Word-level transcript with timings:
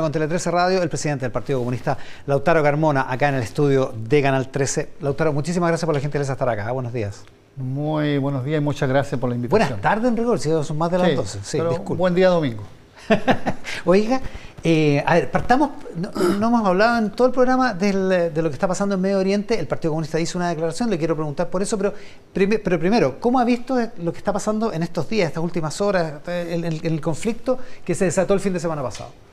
Con 0.00 0.12
Tele 0.12 0.28
13 0.28 0.50
Radio, 0.50 0.82
el 0.82 0.90
presidente 0.90 1.24
del 1.24 1.32
Partido 1.32 1.58
Comunista, 1.58 1.96
Lautaro 2.26 2.62
Carmona, 2.62 3.06
acá 3.10 3.30
en 3.30 3.36
el 3.36 3.42
estudio 3.42 3.94
de 3.96 4.20
Canal 4.20 4.50
13. 4.50 4.90
Lautaro, 5.00 5.32
muchísimas 5.32 5.68
gracias 5.68 5.86
por 5.86 5.94
la 5.94 6.02
gentileza 6.02 6.32
de 6.32 6.34
estar 6.34 6.48
acá. 6.50 6.70
Buenos 6.70 6.92
días. 6.92 7.24
Muy 7.56 8.18
buenos 8.18 8.44
días 8.44 8.60
y 8.60 8.64
muchas 8.64 8.90
gracias 8.90 9.18
por 9.18 9.30
la 9.30 9.36
invitación. 9.36 9.68
Buenas 9.68 9.80
tardes, 9.80 10.10
en 10.10 10.16
rigor, 10.18 10.38
si 10.38 10.50
son 10.50 10.76
más 10.76 10.90
de 10.90 10.98
las 10.98 11.16
12. 11.16 11.38
Sí, 11.42 11.58
buen 11.94 12.14
día 12.14 12.28
domingo. 12.28 12.62
Oiga, 13.86 14.20
eh, 14.62 15.02
a 15.06 15.14
ver, 15.14 15.30
partamos, 15.30 15.70
no, 15.96 16.46
hemos 16.46 16.66
hablado 16.66 16.98
en 16.98 17.10
todo 17.12 17.28
el 17.28 17.32
programa 17.32 17.72
de 17.72 18.30
lo 18.34 18.50
que 18.50 18.54
está 18.54 18.68
pasando 18.68 18.96
en 18.96 19.00
Medio 19.00 19.18
Oriente, 19.18 19.58
el 19.58 19.66
Partido 19.66 19.92
Comunista 19.92 20.20
hizo 20.20 20.36
una 20.36 20.50
declaración, 20.50 20.90
le 20.90 20.98
quiero 20.98 21.14
preguntar 21.14 21.48
por 21.48 21.62
eso, 21.62 21.78
pero, 21.78 21.94
pero 22.34 22.78
primero, 22.78 23.18
¿cómo 23.18 23.40
ha 23.40 23.44
visto 23.46 23.78
lo 24.02 24.12
que 24.12 24.18
está 24.18 24.34
pasando 24.34 24.74
en 24.74 24.82
estos 24.82 25.08
días, 25.08 25.28
estas 25.28 25.42
últimas 25.42 25.80
horas, 25.80 26.20
el, 26.28 26.80
el 26.84 27.00
conflicto 27.00 27.58
que 27.82 27.94
se 27.94 28.04
desató 28.04 28.34
el 28.34 28.40
fin 28.40 28.52
de 28.52 28.60
semana 28.60 28.82
pasado? 28.82 29.25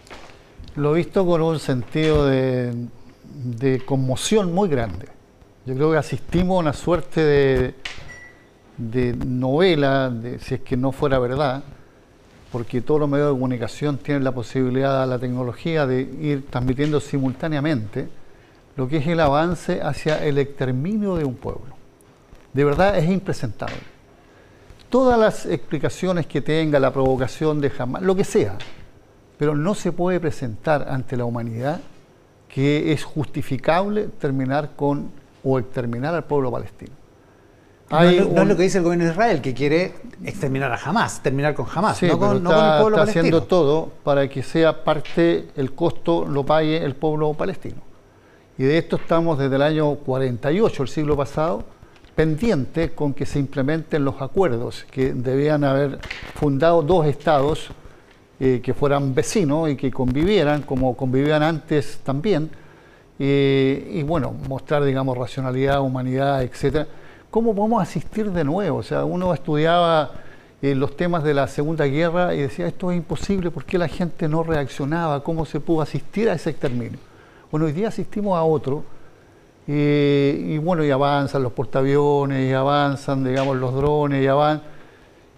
Lo 0.76 0.94
he 0.94 0.98
visto 0.98 1.24
con 1.24 1.40
un 1.42 1.60
sentido 1.60 2.26
de, 2.26 2.88
conmoción 3.86 4.52
muy 4.54 4.70
grande. 4.70 5.08
Yo 5.68 5.76
creo 5.76 5.92
que 5.92 5.98
asistimos 5.98 6.58
a 6.58 6.60
una 6.62 6.74
suerte 6.74 7.76
de, 8.78 9.16
novela, 9.26 10.10
de, 10.10 10.40
si 10.40 10.56
es 10.56 10.62
que 10.62 10.76
no 10.76 10.92
fuera 10.92 11.20
verdad, 11.20 11.64
porque 12.52 12.82
todos 12.82 13.00
los 13.00 13.10
medios 13.10 13.28
de 13.28 13.34
comunicación 13.34 13.98
tienen 14.00 14.24
la 14.24 14.32
posibilidad, 14.32 15.08
la 15.08 15.20
tecnología 15.20 15.86
de 15.86 16.02
ir 16.02 16.48
transmitiendo 16.50 17.00
simultáneamente 17.00 18.08
lo 18.76 18.88
que 18.88 18.98
es 18.98 19.06
el 19.06 19.20
avance 19.20 19.80
hacia 19.80 20.26
el 20.26 20.40
exterminio 20.40 21.16
de 21.16 21.24
un 21.24 21.36
pueblo. 21.36 21.76
De 22.52 22.64
verdad 22.64 22.98
es 22.98 23.08
impresentable. 23.08 23.78
Todas 24.90 25.20
las 25.20 25.46
explicaciones 25.46 26.26
que 26.26 26.42
tenga, 26.42 26.80
la 26.80 26.92
provocación 26.92 27.62
de 27.62 27.70
jamás, 27.70 28.02
lo 28.02 28.16
que 28.16 28.24
sea, 28.24 28.58
pero 29.44 29.58
no 29.58 29.76
se 29.76 29.92
puede 29.92 30.22
presentar 30.22 30.88
ante 30.90 31.18
la 31.18 31.26
humanidad 31.26 31.82
que 32.48 32.94
es 32.94 33.04
justificable 33.04 34.08
terminar 34.18 34.70
con 34.74 35.12
o 35.44 35.60
exterminar 35.60 36.16
al 36.16 36.24
pueblo 36.24 36.50
palestino. 36.50 36.94
no, 37.92 38.02
es 38.02 38.48
lo 38.48 38.56
que 38.56 38.64
dice 38.64 38.78
el 38.78 38.86
gobierno 38.86 39.04
de 39.04 39.12
Israel, 39.12 39.42
que 39.42 39.54
quiere 39.54 39.96
exterminar 40.24 40.72
a 40.72 40.78
Hamas, 40.78 41.22
terminar 41.22 41.54
con 41.56 41.66
Hamas, 41.76 42.02
no, 42.04 42.18
con, 42.18 42.38
el 42.38 42.42
pueblo 42.42 42.88
está 42.92 43.02
haciendo 43.02 43.44
todo 43.44 43.92
para 44.06 44.30
que 44.30 44.44
sea 44.44 44.82
parte, 44.86 45.50
el 45.58 45.74
costo 45.74 46.26
lo 46.26 46.46
pague 46.46 46.78
el 46.78 46.96
pueblo 46.96 47.34
palestino. 47.34 47.82
Y 48.58 48.64
de 48.64 48.78
esto 48.78 48.96
estamos 48.96 49.38
desde 49.40 49.58
el 49.58 49.62
año 49.62 49.96
48, 49.96 50.84
el 50.84 50.88
siglo 50.88 51.18
pasado, 51.18 51.66
pendientes 52.16 52.92
con 52.92 53.14
que 53.14 53.26
se 53.26 53.40
implementen 53.40 54.06
los 54.06 54.22
acuerdos 54.22 54.86
que 54.90 55.14
debían 55.14 55.66
haber 55.66 56.00
fundado 56.34 56.82
dos 56.82 57.06
estados 57.08 57.72
eh, 58.40 58.62
que 58.64 58.74
fueran 58.74 59.14
vecinos 59.14 59.70
y 59.70 59.76
que 59.76 59.92
convivieran 59.92 60.64
como 60.64 60.98
convivían 60.98 61.44
antes 61.44 62.00
también, 62.04 62.50
eh, 63.20 63.92
y 63.94 64.02
bueno, 64.02 64.34
mostrar, 64.50 64.84
digamos, 64.84 65.16
racionalidad, 65.16 65.82
humanidad, 65.82 66.42
etcétera. 66.42 66.88
¿Cómo 67.30 67.54
podemos 67.54 67.82
asistir 67.82 68.32
de 68.32 68.44
nuevo? 68.44 68.80
O 68.80 68.84
sea, 68.84 69.06
uno 69.06 69.36
estudiaba 69.36 70.12
eh, 70.64 70.74
los 70.74 70.98
temas 70.98 71.24
de 71.24 71.36
la 71.36 71.48
Segunda 71.48 71.86
Guerra 71.86 72.34
y 72.34 72.40
decía, 72.40 72.66
esto 72.66 72.92
es 72.92 72.98
imposible, 72.98 73.52
¿por 73.52 73.66
qué 73.66 73.78
la 73.78 73.88
gente 73.88 74.28
no 74.28 74.42
reaccionaba? 74.42 75.24
¿Cómo 75.24 75.46
se 75.46 75.60
pudo 75.60 75.82
asistir 75.84 76.28
a 76.28 76.34
ese 76.34 76.50
exterminio? 76.50 76.98
Bueno, 77.52 77.68
hoy 77.68 77.72
día 77.72 77.90
asistimos 77.90 78.36
a 78.36 78.44
otro, 78.44 78.84
y 79.68 80.58
bueno, 80.58 80.84
y 80.84 80.90
avanzan 80.90 81.44
los 81.44 81.54
portaaviones, 81.54 82.50
y 82.50 82.54
avanzan, 82.54 83.24
digamos, 83.24 83.58
los 83.58 83.76
drones, 83.76 84.24
y 84.24 84.28
avanzan 84.28 84.73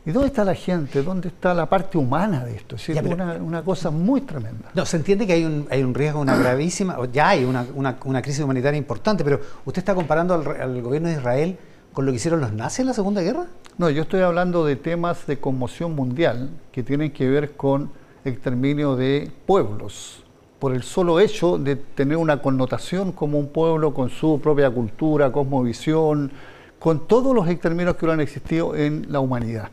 ¿Y 0.05 0.11
dónde 0.11 0.27
está 0.27 0.45
la 0.45 0.53
gente? 0.53 1.01
¿Dónde 1.01 1.29
está 1.29 1.51
la 1.55 1.67
parte 1.67 1.97
humana 1.97 2.45
de 2.45 2.57
esto? 2.57 2.75
Es 2.75 2.89
una, 2.89 3.63
cosa 3.63 3.89
muy 3.89 4.21
tremenda. 4.21 4.69
No, 4.75 4.85
se 4.85 4.97
entiende 4.97 5.25
que 5.25 5.33
hay 5.33 5.43
un, 5.43 5.67
hay 5.71 5.81
un 5.81 5.95
riesgo, 5.95 6.19
una 6.19 6.37
gravísima, 6.37 6.95
ya 7.11 7.29
hay 7.29 7.43
una, 7.43 7.65
una, 7.73 8.21
crisis 8.21 8.43
humanitaria 8.43 8.77
importante, 8.77 9.23
pero 9.23 9.41
¿usted 9.65 9.79
está 9.79 9.95
comparando 9.95 10.35
al, 10.35 10.81
gobierno 10.83 11.09
de 11.09 11.15
Israel 11.15 11.57
con 11.91 12.05
lo 12.05 12.11
que 12.11 12.17
hicieron 12.17 12.39
los 12.39 12.53
nazis 12.53 12.81
en 12.81 12.87
la 12.87 12.93
Segunda 12.93 13.23
Guerra? 13.23 13.47
No, 13.79 13.89
yo 13.89 14.03
estoy 14.03 14.21
hablando 14.21 14.63
de 14.63 14.75
temas 14.75 15.25
de 15.25 15.39
conmoción 15.39 15.95
mundial 15.95 16.51
que 16.71 16.83
tienen 16.83 17.11
que 17.11 17.27
ver 17.27 17.53
con 17.53 17.89
exterminio 18.25 18.95
de 18.95 19.31
pueblos, 19.47 20.23
por 20.59 20.75
el 20.75 20.83
solo 20.83 21.19
hecho 21.19 21.57
de 21.57 21.77
tener 21.77 22.17
una 22.17 22.43
connotación 22.43 23.11
como 23.11 23.39
un 23.39 23.47
pueblo 23.47 23.91
con 23.95 24.11
su 24.11 24.39
propia 24.39 24.69
cultura, 24.69 25.31
cosmovisión, 25.31 26.31
con 26.77 27.07
todos 27.07 27.33
los 27.33 27.47
exterminios 27.47 27.95
que 27.95 28.11
han 28.11 28.19
existido 28.19 28.75
en 28.75 29.07
la 29.09 29.19
humanidad 29.19 29.69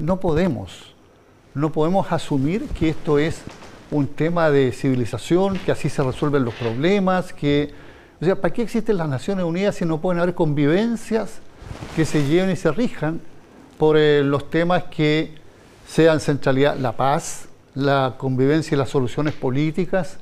no 0.00 0.20
podemos, 0.20 0.94
no 1.54 1.72
podemos 1.72 2.10
asumir 2.12 2.66
que 2.68 2.90
esto 2.90 3.18
es 3.18 3.42
un 3.90 4.06
tema 4.06 4.50
de 4.50 4.72
civilización, 4.72 5.58
que 5.58 5.72
así 5.72 5.88
se 5.88 6.02
resuelven 6.02 6.44
los 6.44 6.54
problemas, 6.54 7.32
que... 7.32 7.74
O 8.20 8.24
sea, 8.24 8.40
¿para 8.40 8.54
qué 8.54 8.62
existen 8.62 8.96
las 8.96 9.08
Naciones 9.08 9.44
Unidas 9.44 9.74
si 9.74 9.84
no 9.84 10.00
pueden 10.00 10.20
haber 10.20 10.34
convivencias 10.34 11.40
que 11.96 12.04
se 12.04 12.26
lleven 12.26 12.50
y 12.50 12.56
se 12.56 12.70
rijan 12.70 13.20
por 13.78 13.96
eh, 13.96 14.22
los 14.22 14.48
temas 14.48 14.84
que 14.84 15.34
sean 15.88 16.20
centralidad, 16.20 16.76
la 16.78 16.92
paz, 16.92 17.48
la 17.74 18.14
convivencia 18.18 18.74
y 18.74 18.78
las 18.78 18.90
soluciones 18.90 19.34
políticas 19.34 20.18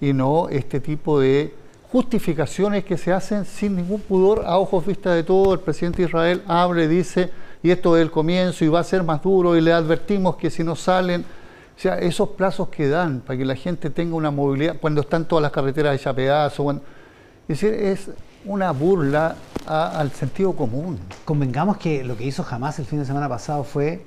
y 0.00 0.12
no 0.12 0.48
este 0.48 0.80
tipo 0.80 1.20
de 1.20 1.54
justificaciones 1.92 2.84
que 2.84 2.98
se 2.98 3.12
hacen 3.12 3.44
sin 3.44 3.76
ningún 3.76 4.00
pudor 4.00 4.42
a 4.46 4.58
ojos 4.58 4.84
vista 4.84 5.14
de 5.14 5.22
todo. 5.22 5.54
El 5.54 5.60
presidente 5.60 6.02
de 6.02 6.08
Israel 6.08 6.42
habla 6.46 6.82
y 6.82 6.88
dice 6.88 7.30
y 7.64 7.70
esto 7.70 7.96
es 7.96 8.02
el 8.02 8.10
comienzo 8.10 8.62
y 8.62 8.68
va 8.68 8.80
a 8.80 8.84
ser 8.84 9.02
más 9.02 9.22
duro 9.22 9.56
y 9.56 9.62
le 9.62 9.72
advertimos 9.72 10.36
que 10.36 10.50
si 10.50 10.62
no 10.62 10.76
salen, 10.76 11.22
o 11.22 11.80
sea, 11.80 11.98
esos 11.98 12.28
plazos 12.28 12.68
que 12.68 12.90
dan 12.90 13.20
para 13.20 13.38
que 13.38 13.44
la 13.46 13.56
gente 13.56 13.88
tenga 13.88 14.16
una 14.16 14.30
movilidad, 14.30 14.76
cuando 14.78 15.00
están 15.00 15.24
todas 15.24 15.40
las 15.40 15.50
carreteras 15.50 15.98
hechas 15.98 16.14
pedazos, 16.14 16.76
es 17.48 17.60
decir, 17.60 17.72
es 17.72 18.10
una 18.44 18.70
burla 18.70 19.36
al 19.64 20.10
sentido 20.12 20.52
común. 20.52 20.98
Convengamos 21.24 21.78
que 21.78 22.04
lo 22.04 22.18
que 22.18 22.24
hizo 22.24 22.44
jamás 22.44 22.78
el 22.80 22.84
fin 22.84 22.98
de 22.98 23.06
semana 23.06 23.30
pasado 23.30 23.64
fue 23.64 24.04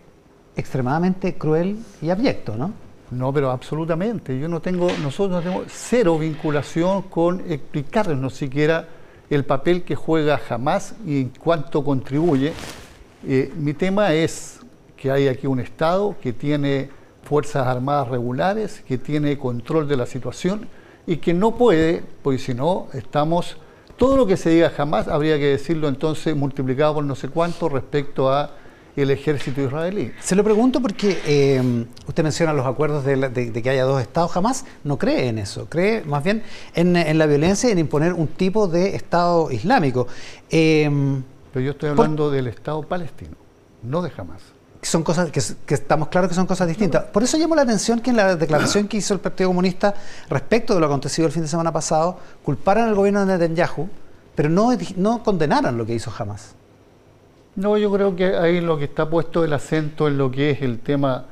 extremadamente 0.55 1.33
cruel 1.35 1.79
y 1.99 2.11
abyecto, 2.11 2.55
¿no? 2.55 2.71
No, 3.09 3.33
pero 3.33 3.49
absolutamente. 3.49 4.37
Yo 4.39 4.47
no 4.47 4.61
tengo, 4.61 4.87
nosotros 5.01 5.31
no 5.31 5.41
tenemos 5.41 5.65
cero 5.73 6.19
vinculación 6.19 7.01
con 7.03 7.39
explicarnos 7.49 8.35
siquiera 8.35 8.87
el 9.31 9.45
papel 9.45 9.81
que 9.81 9.95
juega 9.95 10.37
jamás 10.37 10.93
y 11.07 11.21
en 11.21 11.29
cuánto 11.29 11.83
contribuye 11.83 12.53
eh, 13.25 13.51
mi 13.57 13.73
tema 13.73 14.13
es 14.13 14.59
que 14.95 15.11
hay 15.11 15.27
aquí 15.27 15.47
un 15.47 15.59
Estado 15.59 16.15
que 16.21 16.33
tiene 16.33 16.89
Fuerzas 17.23 17.67
Armadas 17.67 18.07
regulares, 18.09 18.83
que 18.87 18.97
tiene 18.97 19.37
control 19.37 19.87
de 19.87 19.97
la 19.97 20.05
situación 20.05 20.67
y 21.05 21.17
que 21.17 21.33
no 21.33 21.55
puede, 21.55 22.03
porque 22.21 22.39
si 22.39 22.53
no, 22.53 22.87
estamos, 22.93 23.57
todo 23.97 24.17
lo 24.17 24.27
que 24.27 24.37
se 24.37 24.49
diga 24.49 24.69
jamás 24.69 25.07
habría 25.07 25.37
que 25.37 25.45
decirlo 25.45 25.87
entonces 25.87 26.35
multiplicado 26.35 26.95
por 26.95 27.03
no 27.03 27.15
sé 27.15 27.29
cuánto 27.29 27.69
respecto 27.69 28.31
a 28.31 28.51
el 28.95 29.11
ejército 29.11 29.61
israelí. 29.61 30.11
Se 30.21 30.35
lo 30.35 30.43
pregunto 30.43 30.81
porque 30.81 31.19
eh, 31.27 31.85
usted 32.07 32.23
menciona 32.23 32.51
los 32.53 32.65
acuerdos 32.65 33.05
de, 33.05 33.61
que 33.61 33.69
haya 33.69 33.83
dos 33.83 34.01
estados, 34.01 34.31
jamás 34.31 34.65
no 34.83 34.97
cree 34.97 35.27
en 35.27 35.37
eso, 35.37 35.67
cree 35.69 36.01
más 36.01 36.23
bien 36.23 36.43
en, 36.73 37.17
la 37.17 37.25
violencia 37.27 37.69
y 37.69 37.73
en 37.73 37.79
imponer 37.79 38.13
un 38.13 38.27
tipo 38.27 38.67
de 38.67 38.95
Estado 38.95 39.51
islámico. 39.51 40.07
Eh, 40.49 40.89
pero 41.57 41.65
yo 41.65 41.71
estoy 41.71 41.89
hablando 41.89 42.29
del 42.29 42.45
Estado 42.45 42.83
palestino, 42.83 43.31
no 43.81 44.03
de 44.03 44.11
Hamas. 44.15 44.43
Son 44.83 45.01
cosas 45.01 45.31
que, 45.31 45.73
estamos 45.73 46.09
claros 46.09 46.29
que 46.29 46.35
son 46.35 46.45
cosas 46.45 46.67
distintas. 46.67 47.05
Por 47.05 47.23
eso 47.23 47.35
llamó 47.35 47.55
la 47.55 47.63
atención 47.63 47.99
que 47.99 48.11
en 48.11 48.17
la 48.17 48.35
declaración 48.35 48.87
que 48.87 48.97
hizo 48.97 49.15
el 49.15 49.19
Partido 49.19 49.49
Comunista 49.49 49.95
respecto 50.29 50.75
de 50.75 50.79
lo 50.79 50.85
acontecido 50.85 51.25
el 51.25 51.33
fin 51.33 51.41
de 51.41 51.47
semana 51.47 51.71
pasado, 51.71 52.19
culparan 52.43 52.87
al 52.87 52.93
gobierno 52.93 53.25
de 53.25 53.39
Netanyahu, 53.39 53.89
pero 54.35 54.49
no, 54.49 54.69
no 54.97 55.23
condenaran 55.23 55.79
lo 55.79 55.83
que 55.87 55.95
hizo 55.95 56.13
Hamas. 56.15 56.53
No, 57.55 57.75
yo 57.75 57.91
creo 57.91 58.15
que 58.15 58.35
ahí 58.37 58.61
lo 58.61 58.77
que 58.77 58.83
está 58.83 59.09
puesto 59.09 59.43
el 59.43 59.51
acento 59.51 60.07
en 60.07 60.19
lo 60.19 60.29
que 60.29 60.51
es 60.51 60.61
el 60.61 60.77
tema 60.77 61.25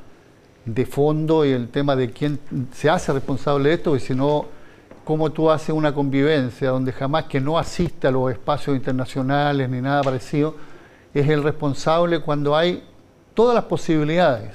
de 0.64 0.86
fondo 0.86 1.44
y 1.44 1.52
el 1.52 1.68
tema 1.68 1.94
de 1.94 2.10
quién 2.10 2.40
se 2.74 2.90
hace 2.90 3.12
responsable 3.12 3.68
de 3.68 3.74
esto, 3.76 3.94
y 3.94 4.00
si 4.00 4.12
no 4.12 4.46
cómo 5.06 5.30
tú 5.30 5.48
haces 5.52 5.70
una 5.70 5.94
convivencia 5.94 6.70
donde 6.70 6.90
jamás 6.90 7.26
que 7.26 7.40
no 7.40 7.60
asiste 7.60 8.08
a 8.08 8.10
los 8.10 8.28
espacios 8.32 8.76
internacionales 8.76 9.70
ni 9.70 9.80
nada 9.80 10.02
parecido, 10.02 10.56
es 11.14 11.28
el 11.28 11.44
responsable 11.44 12.18
cuando 12.18 12.56
hay 12.56 12.82
todas 13.32 13.54
las 13.54 13.66
posibilidades, 13.66 14.50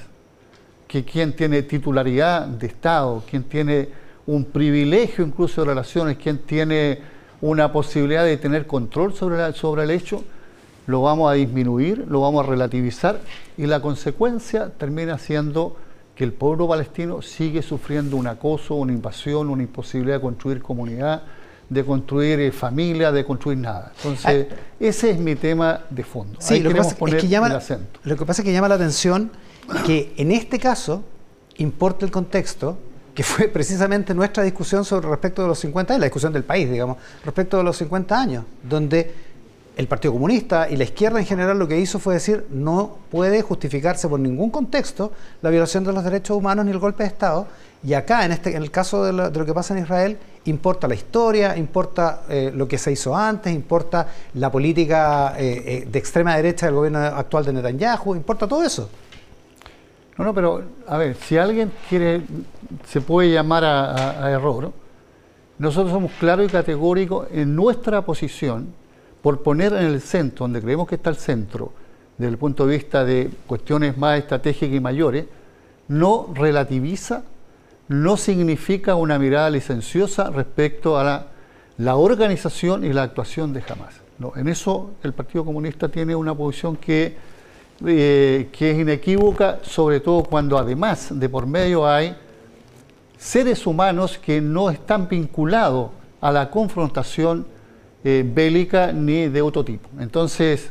que 0.86 1.06
quien 1.06 1.34
tiene 1.34 1.62
titularidad 1.62 2.46
de 2.46 2.66
Estado, 2.66 3.24
quien 3.30 3.44
tiene 3.44 3.88
un 4.26 4.44
privilegio 4.44 5.24
incluso 5.24 5.62
de 5.62 5.68
relaciones, 5.68 6.18
quien 6.18 6.36
tiene 6.36 6.98
una 7.40 7.72
posibilidad 7.72 8.26
de 8.26 8.36
tener 8.36 8.66
control 8.66 9.14
sobre, 9.14 9.54
sobre 9.54 9.84
el 9.84 9.90
hecho, 9.90 10.22
lo 10.86 11.00
vamos 11.00 11.30
a 11.30 11.34
disminuir, 11.34 12.04
lo 12.08 12.20
vamos 12.20 12.44
a 12.44 12.50
relativizar 12.50 13.22
y 13.56 13.64
la 13.64 13.80
consecuencia 13.80 14.68
termina 14.68 15.16
siendo 15.16 15.76
que 16.22 16.26
el 16.26 16.34
pueblo 16.34 16.68
palestino 16.68 17.20
sigue 17.20 17.62
sufriendo 17.62 18.16
un 18.16 18.28
acoso, 18.28 18.76
una 18.76 18.92
invasión, 18.92 19.50
una 19.50 19.64
imposibilidad 19.64 20.18
de 20.18 20.20
construir 20.20 20.62
comunidad, 20.62 21.24
de 21.68 21.84
construir 21.84 22.38
eh, 22.38 22.52
familia, 22.52 23.10
de 23.10 23.24
construir 23.24 23.58
nada. 23.58 23.90
Entonces, 23.96 24.46
ah. 24.48 24.54
ese 24.78 25.10
es 25.10 25.18
mi 25.18 25.34
tema 25.34 25.80
de 25.90 26.04
fondo. 26.04 26.38
Sí, 26.40 26.60
lo 26.60 26.70
que, 26.70 26.76
pasa, 26.76 26.94
es 27.08 27.14
que 27.16 27.26
llama, 27.26 27.60
lo 28.04 28.16
que 28.16 28.24
pasa 28.24 28.40
es 28.40 28.46
que 28.46 28.52
llama 28.52 28.68
la 28.68 28.76
atención 28.76 29.32
que 29.84 30.14
en 30.16 30.30
este 30.30 30.60
caso 30.60 31.02
importa 31.56 32.06
el 32.06 32.12
contexto 32.12 32.78
que 33.16 33.24
fue 33.24 33.48
precisamente 33.52 34.14
nuestra 34.14 34.44
discusión 34.44 34.84
sobre 34.84 35.08
respecto 35.08 35.42
de 35.42 35.48
los 35.48 35.58
50 35.58 35.94
años, 35.94 36.00
la 36.02 36.06
discusión 36.06 36.32
del 36.32 36.44
país, 36.44 36.70
digamos, 36.70 36.98
respecto 37.24 37.56
de 37.56 37.64
los 37.64 37.76
50 37.78 38.20
años, 38.20 38.44
donde 38.62 39.12
el 39.76 39.88
Partido 39.88 40.12
Comunista 40.12 40.68
y 40.68 40.76
la 40.76 40.84
izquierda 40.84 41.18
en 41.18 41.26
general 41.26 41.58
lo 41.58 41.66
que 41.66 41.78
hizo 41.78 41.98
fue 41.98 42.14
decir 42.14 42.46
no 42.50 42.98
puede 43.10 43.40
justificarse 43.42 44.06
por 44.08 44.20
ningún 44.20 44.50
contexto 44.50 45.12
la 45.40 45.50
violación 45.50 45.84
de 45.84 45.92
los 45.92 46.04
derechos 46.04 46.36
humanos 46.36 46.64
ni 46.64 46.72
el 46.72 46.78
golpe 46.78 47.04
de 47.04 47.08
Estado. 47.08 47.46
Y 47.84 47.94
acá, 47.94 48.24
en, 48.24 48.32
este, 48.32 48.54
en 48.54 48.62
el 48.62 48.70
caso 48.70 49.02
de 49.04 49.12
lo, 49.12 49.46
que 49.46 49.54
pasa 49.54 49.76
en 49.76 49.82
Israel, 49.82 50.16
importa 50.44 50.86
la 50.86 50.94
historia, 50.94 51.56
importa 51.56 52.22
eh, 52.28 52.52
lo 52.54 52.68
que 52.68 52.78
se 52.78 52.92
hizo 52.92 53.16
antes, 53.16 53.52
importa 53.52 54.06
la 54.34 54.52
política 54.52 55.34
eh, 55.36 55.62
eh, 55.66 55.88
de 55.90 55.98
extrema 55.98 56.36
derecha 56.36 56.66
del 56.66 56.76
gobierno 56.76 57.00
actual 57.00 57.44
de 57.44 57.54
Netanyahu, 57.54 58.14
importa 58.14 58.46
todo 58.46 58.62
eso. 58.62 58.88
No, 60.16 60.24
no, 60.24 60.34
pero 60.34 60.62
a 60.86 60.98
ver, 60.98 61.16
si 61.16 61.38
alguien 61.38 61.72
quiere, 61.88 62.22
se 62.86 63.00
puede 63.00 63.32
llamar 63.32 63.64
a, 63.64 64.24
a 64.26 64.30
error, 64.30 64.70
nosotros 65.58 65.90
somos 65.92 66.12
claros 66.20 66.46
y 66.46 66.50
categóricos 66.50 67.26
en 67.32 67.56
nuestra 67.56 68.02
posición 68.02 68.81
por 69.22 69.42
poner 69.42 69.72
en 69.72 69.84
el 69.84 70.00
centro, 70.00 70.44
donde 70.44 70.60
creemos 70.60 70.88
que 70.88 70.96
está 70.96 71.10
el 71.10 71.16
centro, 71.16 71.72
desde 72.18 72.30
el 72.30 72.38
punto 72.38 72.66
de 72.66 72.76
vista 72.76 73.04
de 73.04 73.30
cuestiones 73.46 73.96
más 73.96 74.18
estratégicas 74.18 74.76
y 74.76 74.80
mayores, 74.80 75.26
no 75.88 76.28
relativiza, 76.34 77.22
no 77.88 78.16
significa 78.16 78.94
una 78.94 79.18
mirada 79.18 79.50
licenciosa 79.50 80.30
respecto 80.30 80.98
a 80.98 81.26
la, 81.78 81.96
organización 81.96 82.84
y 82.84 82.92
la 82.92 83.02
actuación 83.02 83.52
de 83.52 83.62
Hamas. 83.68 84.00
No, 84.18 84.32
en 84.36 84.48
eso 84.48 84.92
el 85.02 85.12
Partido 85.12 85.44
Comunista 85.44 85.88
tiene 85.88 86.14
una 86.14 86.34
posición 86.34 86.76
que, 86.76 87.16
eh, 87.84 88.48
que 88.52 88.70
es 88.70 88.78
inequívoca, 88.78 89.60
sobre 89.62 90.00
todo 90.00 90.22
cuando 90.22 90.58
además 90.58 91.08
de 91.18 91.28
por 91.28 91.46
medio 91.46 91.86
hay 91.86 92.16
seres 93.18 93.66
humanos 93.66 94.18
que 94.18 94.40
no 94.40 94.70
están 94.70 95.08
vinculados 95.08 95.90
a 96.20 96.30
la 96.30 96.50
confrontación 96.50 97.46
eh, 98.04 98.24
bélica 98.26 98.92
ni 98.92 99.28
de 99.28 99.42
otro 99.42 99.64
tipo. 99.64 99.88
Entonces, 99.98 100.70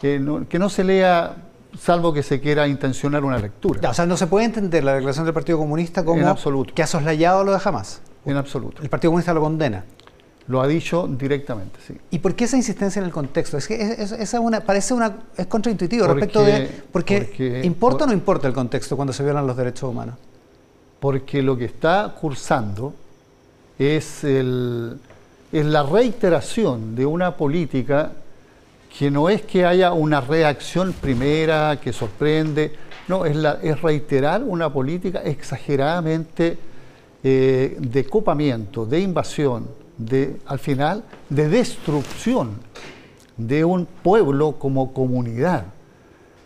que 0.00 0.18
no 0.18 0.68
se 0.68 0.84
lea 0.84 1.36
salvo 1.78 2.12
que 2.12 2.22
se 2.22 2.40
quiera 2.40 2.66
intencionar 2.66 3.24
una 3.24 3.38
lectura. 3.38 3.90
o 3.90 3.94
sea, 3.94 4.06
no 4.06 4.16
se 4.16 4.26
puede 4.26 4.46
entender 4.46 4.84
la 4.84 4.94
declaración 4.94 5.24
del 5.24 5.34
Partido 5.34 5.58
Comunista 5.58 6.04
como 6.04 6.36
que 6.74 6.82
ha 6.82 6.86
soslayado 6.86 7.44
lo 7.44 7.52
de 7.52 7.60
Hamas. 7.64 8.00
En 8.24 8.36
absoluto. 8.36 8.82
El 8.82 8.88
Partido 8.88 9.10
Comunista 9.10 9.32
lo 9.32 9.40
condena. 9.40 9.84
Lo 10.48 10.60
ha 10.60 10.68
dicho 10.68 11.08
directamente, 11.08 11.80
sí. 11.84 11.96
¿Y 12.10 12.20
por 12.20 12.36
qué 12.36 12.44
esa 12.44 12.56
insistencia 12.56 13.00
en 13.00 13.06
el 13.06 13.12
contexto? 13.12 13.56
Es 13.56 13.66
que 13.66 14.06
una, 14.40 14.60
parece 14.60 14.94
una, 14.94 15.16
es 15.36 15.46
contraintuitivo 15.46 16.06
respecto 16.06 16.44
de... 16.44 16.84
Porque, 16.92 17.62
¿importa 17.64 18.04
o 18.04 18.06
no 18.06 18.12
importa 18.12 18.46
el 18.46 18.54
contexto 18.54 18.94
cuando 18.94 19.12
se 19.12 19.24
violan 19.24 19.46
los 19.46 19.56
derechos 19.56 19.90
humanos? 19.90 20.16
Porque 21.00 21.42
lo 21.42 21.56
que 21.56 21.64
está 21.64 22.14
cursando 22.20 22.94
es 23.76 24.22
el, 24.22 24.98
es 25.52 25.64
la 25.64 25.82
reiteración 25.82 26.94
de 26.94 27.06
una 27.06 27.36
política 27.36 28.12
que 28.98 29.10
no 29.10 29.28
es 29.28 29.42
que 29.42 29.64
haya 29.64 29.92
una 29.92 30.20
reacción 30.20 30.92
primera 30.94 31.78
que 31.80 31.92
sorprende, 31.92 32.72
no, 33.08 33.24
es, 33.24 33.36
la, 33.36 33.58
es 33.62 33.80
reiterar 33.82 34.42
una 34.42 34.72
política 34.72 35.20
exageradamente 35.22 36.58
eh, 37.22 37.76
de 37.78 38.04
copamiento, 38.06 38.86
de 38.86 39.00
invasión, 39.00 39.68
de, 39.96 40.38
al 40.46 40.58
final, 40.58 41.04
de 41.28 41.48
destrucción 41.48 42.58
de 43.36 43.64
un 43.64 43.86
pueblo 43.86 44.52
como 44.52 44.92
comunidad. 44.92 45.66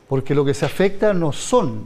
Porque 0.08 0.34
lo 0.34 0.44
que 0.44 0.54
se 0.54 0.66
afecta 0.66 1.14
no 1.14 1.32
son 1.32 1.84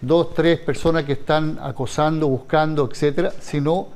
dos, 0.00 0.34
tres 0.34 0.60
personas 0.60 1.04
que 1.04 1.12
están 1.12 1.58
acosando, 1.62 2.28
buscando, 2.28 2.88
etcétera, 2.90 3.32
sino 3.40 3.88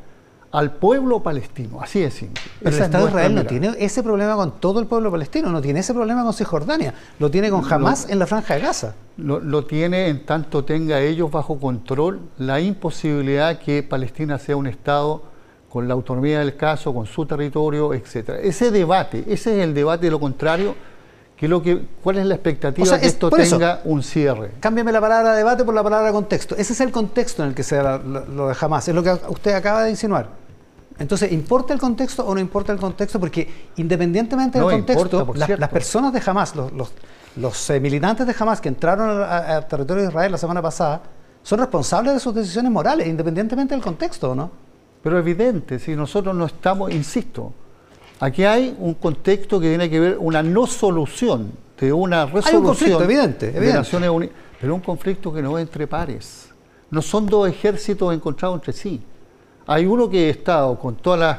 al 0.50 0.72
pueblo 0.72 1.22
palestino, 1.22 1.80
así 1.80 2.02
es 2.02 2.14
simple. 2.14 2.42
Pero 2.62 2.76
el 2.76 2.82
Estado 2.82 3.04
de 3.04 3.10
Israel 3.10 3.34
no 3.34 3.44
tiene 3.44 3.74
ese 3.78 4.02
problema 4.02 4.34
con 4.34 4.52
todo 4.60 4.80
el 4.80 4.86
pueblo 4.86 5.10
palestino, 5.10 5.50
no 5.50 5.60
tiene 5.60 5.80
ese 5.80 5.92
problema 5.92 6.24
con 6.24 6.32
Cisjordania, 6.32 6.94
lo 7.18 7.30
tiene 7.30 7.50
con 7.50 7.70
Hamas 7.70 8.08
en 8.08 8.18
la 8.18 8.26
franja 8.26 8.54
de 8.54 8.60
Gaza. 8.60 8.94
Lo, 9.18 9.64
tiene 9.66 10.08
en 10.08 10.24
tanto 10.24 10.64
tenga 10.64 11.00
ellos 11.00 11.30
bajo 11.30 11.58
control 11.58 12.20
la 12.38 12.60
imposibilidad 12.60 13.58
que 13.58 13.82
Palestina 13.82 14.38
sea 14.38 14.56
un 14.56 14.66
Estado 14.66 15.22
con 15.68 15.86
la 15.86 15.94
autonomía 15.94 16.38
del 16.38 16.56
caso, 16.56 16.94
con 16.94 17.04
su 17.04 17.26
territorio, 17.26 17.92
etc. 17.92 18.30
Ese 18.42 18.70
debate, 18.70 19.24
ese 19.26 19.58
es 19.58 19.64
el 19.64 19.74
debate 19.74 20.06
de 20.06 20.12
lo 20.12 20.20
contrario, 20.20 20.74
que 21.38 21.46
lo 21.46 21.62
que, 21.62 21.80
¿cuál 22.02 22.18
es 22.18 22.26
la 22.26 22.34
expectativa 22.34 22.94
de 22.94 23.00
que 23.00 23.06
esto 23.06 23.30
tenga 23.30 23.80
un 23.84 24.02
cierre? 24.02 24.50
Cámbiame 24.58 24.90
la 24.90 25.00
palabra 25.00 25.34
debate 25.34 25.64
por 25.64 25.72
la 25.72 25.84
palabra 25.84 26.10
contexto. 26.10 26.56
Ese 26.56 26.72
es 26.72 26.80
el 26.80 26.90
contexto 26.90 27.44
en 27.44 27.50
el 27.50 27.54
que 27.54 27.62
se 27.62 27.76
da 27.76 27.98
lo 27.98 28.48
de 28.48 28.56
Hamas, 28.60 28.88
es 28.88 28.94
lo 28.94 29.04
que 29.04 29.16
usted 29.28 29.54
acaba 29.54 29.84
de 29.84 29.90
insinuar. 29.90 30.30
Entonces, 30.98 31.30
¿importa 31.30 31.72
el 31.72 31.78
contexto 31.78 32.26
o 32.26 32.34
no 32.34 32.40
importa 32.40 32.72
el 32.72 32.80
contexto? 32.80 33.20
Porque 33.20 33.48
independientemente 33.76 34.58
del 34.58 34.68
contexto, 34.68 35.32
las 35.34 35.68
personas 35.68 36.12
de 36.12 36.20
Hamas, 36.26 36.54
los, 36.56 37.70
eh, 37.70 37.78
militantes 37.78 38.26
de 38.26 38.34
Hamas 38.36 38.60
que 38.60 38.68
entraron 38.68 39.22
al 39.22 39.68
territorio 39.68 40.02
de 40.02 40.08
Israel 40.08 40.32
la 40.32 40.38
semana 40.38 40.60
pasada, 40.60 41.02
son 41.44 41.60
responsables 41.60 42.14
de 42.14 42.20
sus 42.20 42.34
decisiones 42.34 42.72
morales, 42.72 43.06
independientemente 43.06 43.76
del 43.76 43.82
contexto, 43.82 44.34
¿no? 44.34 44.50
Pero 45.04 45.16
evidente, 45.16 45.78
si 45.78 45.94
nosotros 45.94 46.34
no 46.34 46.46
estamos, 46.46 46.90
insisto, 46.90 47.52
aquí 48.20 48.44
hay 48.44 48.76
un 48.78 48.94
contexto 48.94 49.60
que 49.60 49.68
tiene 49.68 49.88
que 49.88 50.00
ver 50.00 50.18
una 50.18 50.42
no 50.42 50.66
solución 50.66 51.52
de 51.78 51.92
una 51.92 52.26
resolución 52.26 52.54
hay 52.54 52.60
un 52.60 52.66
conflicto, 52.66 53.04
evidente, 53.04 53.52
de 53.52 53.72
Naciones 53.72 54.10
Unidas, 54.10 54.34
pero 54.60 54.74
un 54.74 54.80
conflicto 54.80 55.32
que 55.32 55.42
no 55.42 55.56
es 55.58 55.62
entre 55.62 55.86
pares. 55.86 56.48
No 56.90 57.02
son 57.02 57.26
dos 57.26 57.48
ejércitos 57.48 58.12
encontrados 58.14 58.56
entre 58.56 58.72
sí. 58.72 59.00
Hay 59.66 59.84
uno 59.84 60.08
que 60.08 60.30
Estado, 60.30 60.78
con 60.78 60.96
todas 60.96 61.20
las 61.20 61.38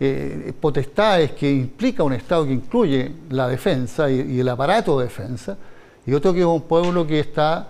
eh, 0.00 0.52
potestades 0.58 1.32
que 1.32 1.50
implica 1.50 2.02
un 2.02 2.12
Estado 2.12 2.46
que 2.46 2.52
incluye 2.52 3.12
la 3.30 3.48
defensa 3.48 4.10
y, 4.10 4.40
el 4.40 4.48
aparato 4.48 4.98
de 4.98 5.04
defensa, 5.06 5.56
y 6.06 6.14
otro 6.14 6.32
que 6.32 6.40
es 6.40 6.46
un 6.46 6.62
pueblo 6.62 7.06
que 7.06 7.20
está 7.20 7.68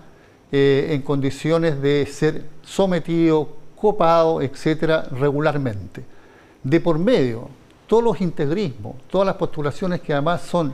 eh, 0.51 0.89
en 0.91 1.01
condiciones 1.01 1.81
de 1.81 2.05
ser 2.05 2.45
sometido, 2.63 3.49
copado, 3.75 4.41
etcétera, 4.41 5.07
regularmente. 5.11 6.03
De 6.63 6.79
por 6.79 6.97
medio, 6.97 7.49
todos 7.87 8.03
los 8.03 8.21
integrismos, 8.21 8.95
todas 9.09 9.25
las 9.25 9.35
postulaciones 9.35 10.01
que 10.01 10.13
además 10.13 10.41
son 10.41 10.73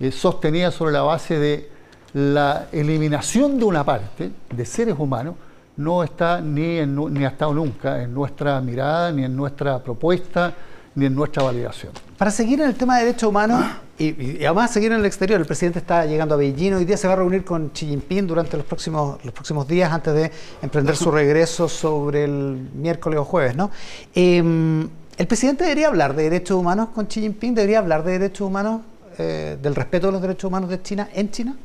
eh, 0.00 0.10
sostenidas 0.12 0.74
sobre 0.74 0.92
la 0.92 1.02
base 1.02 1.38
de 1.38 1.70
la 2.14 2.68
eliminación 2.72 3.58
de 3.58 3.64
una 3.64 3.84
parte 3.84 4.30
de 4.54 4.64
seres 4.64 4.94
humanos, 4.98 5.34
no 5.76 6.02
está 6.02 6.40
ni, 6.40 6.84
ni 6.84 7.24
ha 7.24 7.28
estado 7.28 7.54
nunca 7.54 8.02
en 8.02 8.12
nuestra 8.12 8.60
mirada, 8.60 9.12
ni 9.12 9.24
en 9.24 9.36
nuestra 9.36 9.82
propuesta, 9.82 10.52
ni 10.94 11.06
en 11.06 11.14
nuestra 11.14 11.44
validación. 11.44 11.92
Para 12.16 12.32
seguir 12.32 12.60
en 12.60 12.68
el 12.68 12.74
tema 12.74 12.98
de 12.98 13.04
derechos 13.04 13.28
humanos 13.28 13.64
y, 13.96 14.44
además 14.44 14.72
seguir 14.72 14.90
en 14.90 14.98
el 14.98 15.06
exterior, 15.06 15.40
el 15.40 15.46
presidente 15.46 15.78
está 15.78 16.04
llegando 16.04 16.34
a 16.34 16.38
Beijing, 16.38 16.74
hoy 16.74 16.84
día 16.84 16.96
se 16.96 17.06
va 17.06 17.12
a 17.12 17.16
reunir 17.16 17.44
con 17.44 17.70
Xi 17.70 17.86
Jinping 17.86 18.26
durante 18.26 18.56
los 18.56 18.66
próximos, 18.66 19.24
los 19.24 19.32
próximos 19.32 19.68
días 19.68 19.92
antes 19.92 20.14
de 20.14 20.32
emprender 20.60 20.96
su 20.96 21.12
regreso 21.12 21.68
sobre 21.68 22.24
el 22.24 22.68
miércoles 22.74 23.20
o 23.20 23.24
jueves. 23.24 23.54
¿no? 23.54 23.70
Em, 24.14 24.88
¿El 25.18 25.26
presidente 25.26 25.64
debería 25.64 25.88
hablar 25.88 26.14
de 26.14 26.22
derechos 26.22 26.56
humanos 26.56 26.90
con 26.94 27.06
Xi 27.06 27.20
Jinping? 27.20 27.52
¿Debería 27.52 27.80
hablar 27.80 28.04
de 28.04 28.12
derechos 28.12 28.46
humanos, 28.46 28.82
eh, 29.18 29.58
del 29.60 29.74
respeto 29.74 30.06
de 30.06 30.12
los 30.12 30.22
derechos 30.22 30.44
humanos 30.44 30.70
de 30.70 30.80
China 30.80 31.08
en 31.12 31.28
China? 31.32 31.56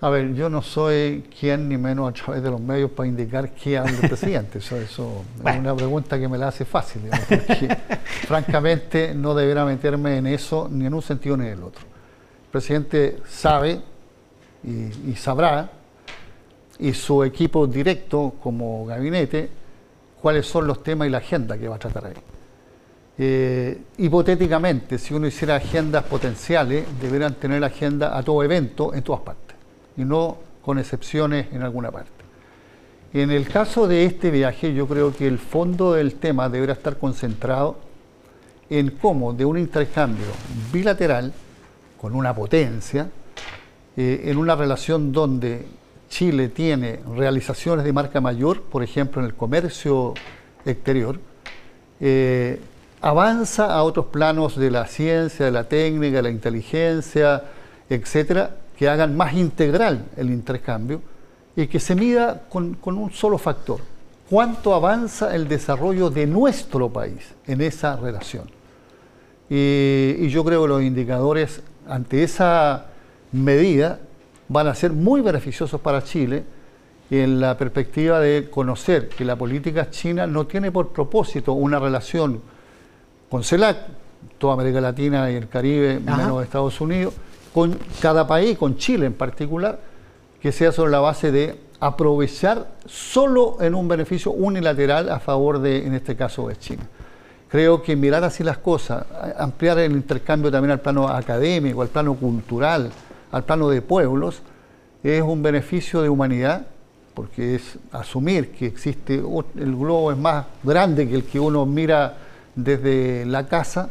A 0.00 0.08
ver, 0.10 0.32
yo 0.34 0.48
no 0.48 0.62
soy 0.62 1.24
quien 1.38 1.68
ni 1.68 1.76
menos 1.76 2.08
a 2.08 2.12
través 2.12 2.40
de 2.40 2.48
los 2.48 2.60
medios 2.60 2.92
para 2.92 3.08
indicar 3.08 3.50
qué 3.50 3.76
habla 3.76 3.98
el 4.00 4.08
presidente. 4.08 4.58
Eso, 4.58 4.76
eso 4.76 5.24
es 5.44 5.56
una 5.56 5.74
pregunta 5.74 6.20
que 6.20 6.28
me 6.28 6.38
la 6.38 6.48
hace 6.48 6.64
fácil, 6.64 7.02
porque 7.28 7.76
francamente 8.28 9.12
no 9.12 9.34
debería 9.34 9.64
meterme 9.64 10.18
en 10.18 10.28
eso 10.28 10.68
ni 10.70 10.86
en 10.86 10.94
un 10.94 11.02
sentido 11.02 11.36
ni 11.36 11.46
en 11.46 11.52
el 11.54 11.62
otro. 11.64 11.82
El 11.82 12.50
presidente 12.52 13.18
sabe 13.28 13.80
y, 14.62 15.14
sabrá, 15.16 15.68
y 16.78 16.92
su 16.92 17.24
equipo 17.24 17.66
directo 17.66 18.34
como 18.40 18.86
gabinete, 18.86 19.50
cuáles 20.20 20.46
son 20.46 20.66
los 20.66 20.82
temas 20.82 21.08
y 21.08 21.10
la 21.10 21.18
agenda 21.18 21.58
que 21.58 21.68
va 21.68 21.76
a 21.76 21.78
tratar 21.78 22.06
ahí. 22.06 22.14
Eh, 23.18 23.82
hipotéticamente, 23.98 24.98
si 24.98 25.12
uno 25.12 25.26
hiciera 25.26 25.56
agendas 25.56 26.04
potenciales, 26.04 26.86
deberían 27.00 27.34
tener 27.34 27.62
agenda 27.62 28.16
a 28.16 28.22
todo 28.22 28.42
evento 28.42 28.94
en 28.94 29.02
todas 29.02 29.20
partes 29.22 29.56
y 29.96 30.04
no 30.04 30.38
con 30.62 30.78
excepciones 30.78 31.52
en 31.52 31.62
alguna 31.62 31.90
parte. 31.90 32.12
En 33.12 33.30
el 33.30 33.48
caso 33.48 33.88
de 33.88 34.04
este 34.04 34.30
viaje, 34.30 34.72
yo 34.72 34.86
creo 34.86 35.14
que 35.14 35.26
el 35.26 35.38
fondo 35.38 35.94
del 35.94 36.14
tema 36.14 36.48
deberá 36.48 36.74
estar 36.74 36.96
concentrado 36.96 37.76
en 38.70 38.90
cómo 38.92 39.32
de 39.32 39.44
un 39.44 39.58
intercambio 39.58 40.26
bilateral 40.72 41.32
con 42.00 42.14
una 42.14 42.34
potencia, 42.34 43.10
eh, 43.96 44.22
en 44.24 44.38
una 44.38 44.54
relación 44.54 45.12
donde 45.12 45.66
Chile 46.10 46.48
tiene 46.48 47.00
realizaciones 47.16 47.84
de 47.84 47.92
marca 47.94 48.20
mayor, 48.20 48.60
por 48.62 48.82
ejemplo 48.82 49.22
en 49.22 49.26
el 49.26 49.34
comercio 49.34 50.12
exterior, 50.66 51.18
eh, 52.00 52.60
avanza 53.00 53.72
a 53.72 53.82
otros 53.84 54.06
planos 54.06 54.56
de 54.56 54.70
la 54.70 54.86
ciencia, 54.86 55.46
de 55.46 55.52
la 55.52 55.64
técnica, 55.64 56.16
de 56.16 56.22
la 56.22 56.30
inteligencia, 56.30 57.44
etcétera, 57.88 58.56
que 58.76 58.88
hagan 58.88 59.16
más 59.16 59.34
integral 59.34 60.04
el 60.16 60.30
intercambio 60.30 61.00
y 61.56 61.66
que 61.68 61.80
se 61.80 61.94
mida 61.94 62.42
con, 62.48 62.76
un 62.82 63.10
solo 63.12 63.38
factor. 63.38 63.80
cuánto 64.28 64.74
avanza 64.74 65.34
el 65.34 65.48
desarrollo 65.48 66.08
de 66.08 66.26
nuestro 66.26 66.88
país 66.88 67.34
en 67.46 67.60
esa 67.60 67.96
relación. 67.96 68.44
Y, 69.48 70.28
yo 70.28 70.44
creo 70.44 70.62
que 70.62 70.68
los 70.68 70.82
indicadores 70.82 71.62
ante 71.88 72.22
esa 72.22 72.86
medida 73.32 73.98
van 74.50 74.66
a 74.66 74.74
ser 74.74 74.92
muy 74.92 75.20
beneficiosos 75.20 75.80
para 75.80 76.02
Chile 76.02 76.42
en 77.08 77.40
la 77.40 77.56
perspectiva 77.56 78.18
de 78.18 78.50
conocer 78.50 79.08
que 79.08 79.24
la 79.24 79.36
política 79.36 79.90
china 79.90 80.26
no 80.26 80.46
tiene 80.46 80.72
por 80.72 80.88
propósito 80.88 81.52
una 81.52 81.78
relación 81.78 82.40
con 83.30 83.44
CELAC, 83.44 83.78
toda 84.38 84.54
América 84.54 84.80
Latina 84.80 85.30
y 85.30 85.36
el 85.36 85.48
Caribe, 85.48 86.00
menos 86.00 86.42
Estados 86.42 86.80
Unidos, 86.80 87.14
con 87.54 87.78
cada 88.02 88.26
país, 88.26 88.58
con 88.58 88.76
Chile 88.76 89.06
en 89.06 89.14
particular, 89.14 89.78
que 90.42 90.50
sea 90.50 90.72
sobre 90.72 90.90
la 90.90 90.98
base 90.98 91.30
de 91.30 91.56
aprovechar 91.78 92.72
solo 92.86 93.58
en 93.60 93.76
un 93.76 93.86
beneficio 93.86 94.32
unilateral 94.32 95.10
a 95.10 95.20
favor 95.20 95.60
de, 95.60 95.86
en 95.86 95.94
este 95.94 96.16
caso, 96.16 96.48
de 96.48 96.56
China. 96.56 96.82
Creo 97.48 97.82
que 97.82 97.94
mirar 97.94 98.24
así 98.24 98.42
las 98.42 98.58
cosas, 98.58 99.04
ampliar 99.38 99.78
el 99.78 99.92
intercambio 99.92 100.50
también 100.50 100.72
al 100.72 100.80
plano 100.80 101.08
académico, 101.08 101.82
al 101.82 101.88
plano 101.88 102.14
cultural, 102.14 102.90
al 103.32 103.44
plano 103.44 103.68
de 103.68 103.82
pueblos, 103.82 104.42
es 105.02 105.22
un 105.22 105.42
beneficio 105.42 106.02
de 106.02 106.08
humanidad, 106.08 106.66
porque 107.14 107.56
es 107.56 107.78
asumir 107.92 108.50
que 108.52 108.66
existe, 108.66 109.14
el 109.14 109.76
globo 109.76 110.12
es 110.12 110.18
más 110.18 110.46
grande 110.62 111.08
que 111.08 111.14
el 111.14 111.24
que 111.24 111.40
uno 111.40 111.66
mira 111.66 112.18
desde 112.54 113.24
la 113.26 113.46
casa, 113.46 113.90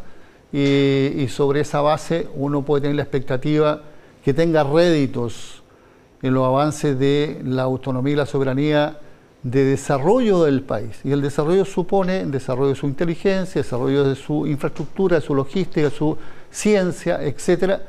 y, 0.52 1.28
sobre 1.30 1.62
esa 1.62 1.82
base 1.82 2.28
uno 2.36 2.64
puede 2.64 2.82
tener 2.82 2.96
la 2.96 3.04
expectativa 3.04 3.82
que 4.26 4.34
tenga 4.34 4.64
réditos 4.64 5.62
en 6.22 6.34
los 6.34 6.46
avances 6.46 6.98
de 6.98 7.40
la 7.46 7.64
autonomía 7.64 8.14
y 8.14 8.18
la 8.18 8.26
soberanía 8.26 8.98
de 9.44 9.64
desarrollo 9.64 10.44
del 10.44 10.64
país. 10.64 11.00
Y 11.04 11.12
el 11.12 11.22
desarrollo 11.22 11.66
supone 11.66 12.26
desarrollo 12.26 12.70
de 12.70 12.76
su 12.76 12.88
inteligencia, 12.88 13.62
desarrollo 13.62 14.04
de 14.04 14.16
su 14.16 14.46
infraestructura, 14.48 15.18
de 15.18 15.22
su 15.22 15.36
logística, 15.36 15.82
de 15.82 15.92
su 15.92 16.18
ciencia, 16.52 17.24
etcétera. 17.24 17.82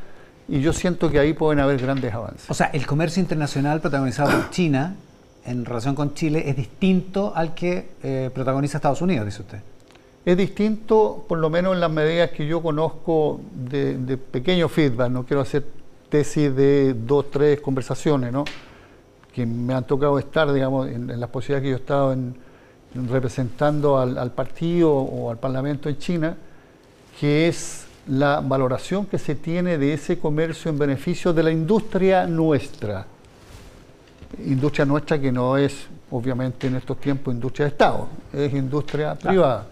Y 0.50 0.60
yo 0.60 0.72
siento 0.72 1.10
que 1.10 1.18
ahí 1.18 1.32
pueden 1.32 1.60
haber 1.60 1.80
grandes 1.80 2.12
avances. 2.12 2.50
O 2.50 2.54
sea, 2.54 2.66
el 2.66 2.86
comercio 2.86 3.20
internacional 3.20 3.80
protagonizado 3.80 4.30
por 4.30 4.50
China 4.50 4.96
en 5.44 5.64
relación 5.64 5.94
con 5.94 6.12
Chile 6.14 6.42
es 6.46 6.56
distinto 6.56 7.32
al 7.34 7.54
que 7.54 7.92
eh, 8.02 8.30
protagoniza 8.34 8.78
Estados 8.78 9.00
Unidos, 9.00 9.26
dice 9.26 9.42
usted. 9.42 9.60
Es 10.24 10.36
distinto, 10.36 11.24
por 11.28 11.38
lo 11.38 11.48
menos 11.48 11.74
en 11.74 11.80
las 11.80 11.90
medidas 11.90 12.30
que 12.30 12.46
yo 12.46 12.60
conozco 12.60 13.40
de, 13.54 13.96
de 13.96 14.18
pequeño 14.18 14.68
feedback, 14.68 15.10
no 15.10 15.24
quiero 15.24 15.40
hacer 15.40 15.64
tesis 16.10 16.54
de 16.54 16.94
dos, 16.94 17.30
tres 17.30 17.60
conversaciones, 17.60 18.32
¿no? 18.32 18.44
que 19.32 19.46
me 19.46 19.74
han 19.74 19.84
tocado 19.84 20.18
estar, 20.18 20.52
digamos, 20.52 20.88
en, 20.88 21.18
las 21.18 21.30
posibilidades 21.30 21.62
que 21.62 21.70
yo 21.70 21.76
he 21.76 21.80
estado 21.80 22.12
en, 22.12 22.34
representando 23.08 23.98
al, 23.98 24.32
partido 24.32 24.92
o 24.92 25.30
al 25.30 25.38
parlamento 25.38 25.88
en 25.88 25.98
China, 25.98 26.36
que 27.18 27.48
es 27.48 27.86
la 28.10 28.40
valoración 28.40 29.06
que 29.06 29.18
se 29.18 29.36
tiene 29.36 29.78
de 29.78 29.94
ese 29.94 30.18
comercio 30.18 30.68
en 30.68 30.78
beneficio 30.78 31.32
de 31.32 31.44
la 31.44 31.50
industria 31.52 32.26
nuestra. 32.26 33.06
Industria 34.44 34.84
nuestra 34.84 35.20
que 35.20 35.30
no 35.30 35.56
es, 35.56 35.86
obviamente, 36.10 36.66
en 36.66 36.76
estos 36.76 37.00
tiempos 37.00 37.32
industria 37.32 37.66
de 37.66 37.70
Estado, 37.70 38.08
es 38.32 38.52
industria 38.52 39.14
privada. 39.14 39.66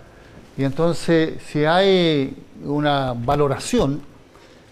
Y 0.56 0.62
entonces, 0.62 1.42
si 1.46 1.64
hay 1.64 2.36
una 2.64 3.12
valoración, 3.12 4.02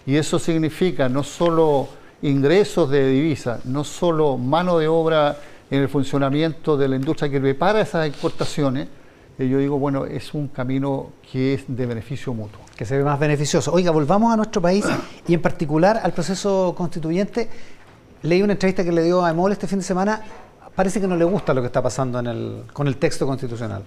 y 0.05 0.15
eso 0.15 0.39
significa 0.39 1.09
no 1.09 1.23
solo 1.23 1.89
ingresos 2.21 2.89
de 2.89 3.09
divisas, 3.09 3.65
no 3.65 3.83
solo 3.83 4.37
mano 4.37 4.77
de 4.77 4.87
obra 4.87 5.37
en 5.69 5.81
el 5.81 5.89
funcionamiento 5.89 6.77
de 6.77 6.87
la 6.87 6.95
industria 6.95 7.29
que 7.29 7.41
prepara 7.41 7.81
esas 7.81 8.07
exportaciones, 8.07 8.87
eh, 9.37 9.47
yo 9.47 9.57
digo, 9.57 9.77
bueno, 9.77 10.05
es 10.05 10.33
un 10.33 10.47
camino 10.47 11.11
que 11.29 11.55
es 11.55 11.65
de 11.67 11.85
beneficio 11.85 12.33
mutuo. 12.33 12.66
Que 12.77 12.85
se 12.85 12.95
ve 12.95 13.03
más 13.03 13.19
beneficioso. 13.19 13.73
Oiga, 13.73 13.89
volvamos 13.91 14.31
a 14.31 14.37
nuestro 14.37 14.61
país 14.61 14.85
y 15.27 15.33
en 15.33 15.41
particular 15.41 15.99
al 16.03 16.13
proceso 16.13 16.75
constituyente. 16.77 17.49
Leí 18.21 18.43
una 18.43 18.53
entrevista 18.53 18.83
que 18.83 18.91
le 18.91 19.03
dio 19.03 19.25
a 19.25 19.31
Emol 19.31 19.51
este 19.51 19.65
fin 19.65 19.79
de 19.79 19.83
semana. 19.83 20.21
Parece 20.75 21.01
que 21.01 21.07
no 21.07 21.15
le 21.15 21.25
gusta 21.25 21.55
lo 21.55 21.61
que 21.61 21.67
está 21.67 21.81
pasando 21.81 22.21
con 22.71 22.87
el 22.87 22.97
texto 22.97 23.25
constitucional. 23.25 23.83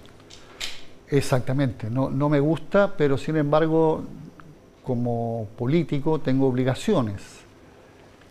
Exactamente, 1.08 1.88
no, 1.88 2.10
no 2.10 2.28
me 2.28 2.40
gusta, 2.40 2.92
pero 2.96 3.16
sin 3.16 3.36
embargo 3.36 4.04
como 4.82 5.46
político 5.56 6.18
tengo 6.18 6.48
obligaciones. 6.48 7.22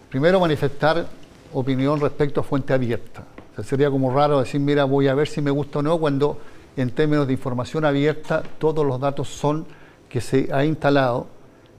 Primero, 0.10 0.39
manifestar 0.39 1.06
opinión 1.54 2.01
respecto 2.01 2.42
a 2.42 2.44
fuente 2.44 2.74
abierta. 2.74 3.24
sería 3.63 3.89
como 3.89 4.13
raro 4.13 4.39
decir, 4.39 4.60
mira, 4.60 4.84
voy 4.84 5.08
a 5.08 5.13
ver 5.13 5.28
si 5.28 5.42
me 5.42 5.51
gusta 5.51 5.80
o 5.80 5.82
no, 5.82 5.98
cuando 5.98 6.38
en 6.75 6.92
términos 6.92 7.28
de 7.28 7.34
información 7.34 7.86
abierta 7.86 8.44
todos 8.58 8.86
los 8.86 9.00
datos 9.00 9.30
son 9.30 9.66
que 10.10 10.20
se 10.20 10.50
ha 10.51 10.66
instalado 10.66 11.28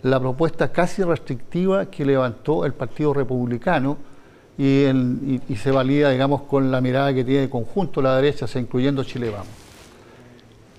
la 0.02 0.18
propuesta 0.18 0.72
casi 0.72 1.02
restrictiva 1.02 1.86
que 1.86 2.04
levantó 2.04 2.64
el 2.64 2.72
Partido 2.72 3.12
Republicano 3.12 3.98
y, 4.56 4.86
se 5.56 5.70
valida, 5.70 6.10
digamos, 6.10 6.42
con 6.42 6.70
la 6.70 6.80
mirada 6.80 7.12
que 7.12 7.24
tiene 7.24 7.48
conjunto 7.48 8.00
la 8.00 8.16
derecha, 8.16 8.46
incluyendo 8.58 9.04
Chile 9.04 9.30
Vamos. 9.30 9.48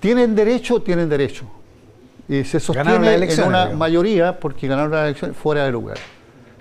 ¿Tienen 0.00 0.34
derecho? 0.34 0.80
Tienen 0.82 1.08
derecho 1.08 1.46
y 2.28 2.44
se 2.44 2.60
sostiene 2.60 3.14
en 3.14 3.42
una 3.44 3.70
mayoría 3.70 4.38
porque 4.38 4.66
ganaron 4.66 4.92
la 4.92 5.04
elección 5.04 5.34
fuera 5.34 5.64
de 5.64 5.72
lugar. 5.72 5.98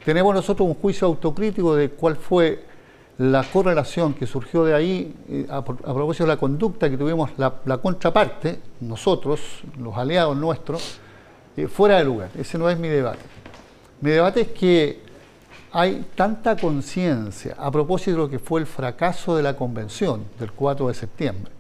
Tenemos 0.03 0.33
nosotros 0.33 0.67
un 0.67 0.75
juicio 0.75 1.07
autocrítico 1.07 1.75
de 1.75 1.89
cuál 1.89 2.15
fue 2.15 2.63
la 3.21 3.43
correlación 3.43 4.15
que 4.15 4.25
surgió 4.25 4.65
de 4.65 4.73
ahí 4.73 5.15
eh, 5.29 5.45
a, 5.47 5.63
propósito 5.63 6.23
de 6.23 6.29
la 6.29 6.37
conducta 6.37 6.89
que 6.89 6.97
tuvimos 6.97 7.29
la, 7.37 7.77
contraparte, 7.77 8.59
nosotros, 8.79 9.61
los 9.77 9.95
aliados 9.95 10.35
nuestros, 10.35 10.97
eh, 11.55 11.67
fuera 11.67 11.99
de 11.99 12.05
lugar. 12.05 12.29
Ese 12.35 12.57
no 12.57 12.67
es 12.67 12.79
mi 12.79 12.87
debate. 12.87 13.19
Mi 14.01 14.09
debate 14.09 14.41
es 14.41 14.47
que 14.47 15.03
hay 15.71 16.07
tanta 16.15 16.55
conciencia 16.55 17.55
a 17.59 17.69
propósito 17.69 18.11
de 18.11 18.17
lo 18.17 18.29
que 18.29 18.39
fue 18.39 18.59
el 18.59 18.65
fracaso 18.65 19.35
de 19.35 19.43
la 19.43 19.55
convención 19.55 20.23
del 20.39 20.51
4 20.51 20.87
de 20.87 20.93
septiembre, 20.95 21.51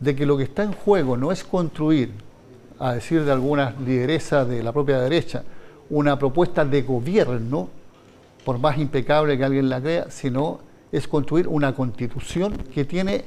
de 0.00 0.16
que 0.16 0.24
lo 0.24 0.38
que 0.38 0.44
está 0.44 0.62
en 0.62 0.72
juego 0.72 1.18
no 1.18 1.30
es 1.30 1.44
construir 1.44 2.10
a 2.78 2.94
decir 2.94 3.22
de 3.22 3.32
algunas 3.32 3.78
lideresas 3.82 4.48
de 4.48 4.62
la 4.62 4.72
propia 4.72 4.98
derecha, 4.98 5.42
una 5.90 6.18
propuesta 6.18 6.64
de 6.64 6.80
gobierno, 6.80 7.68
por 8.46 8.58
más 8.58 8.78
impecable 8.78 9.36
que 9.36 9.44
alguien 9.44 9.68
la 9.68 9.78
crea, 9.78 10.10
sino 10.10 10.64
es 10.92 11.08
construir 11.08 11.48
una 11.48 11.74
constitución 11.74 12.56
que 12.74 12.84
tiene 12.84 13.24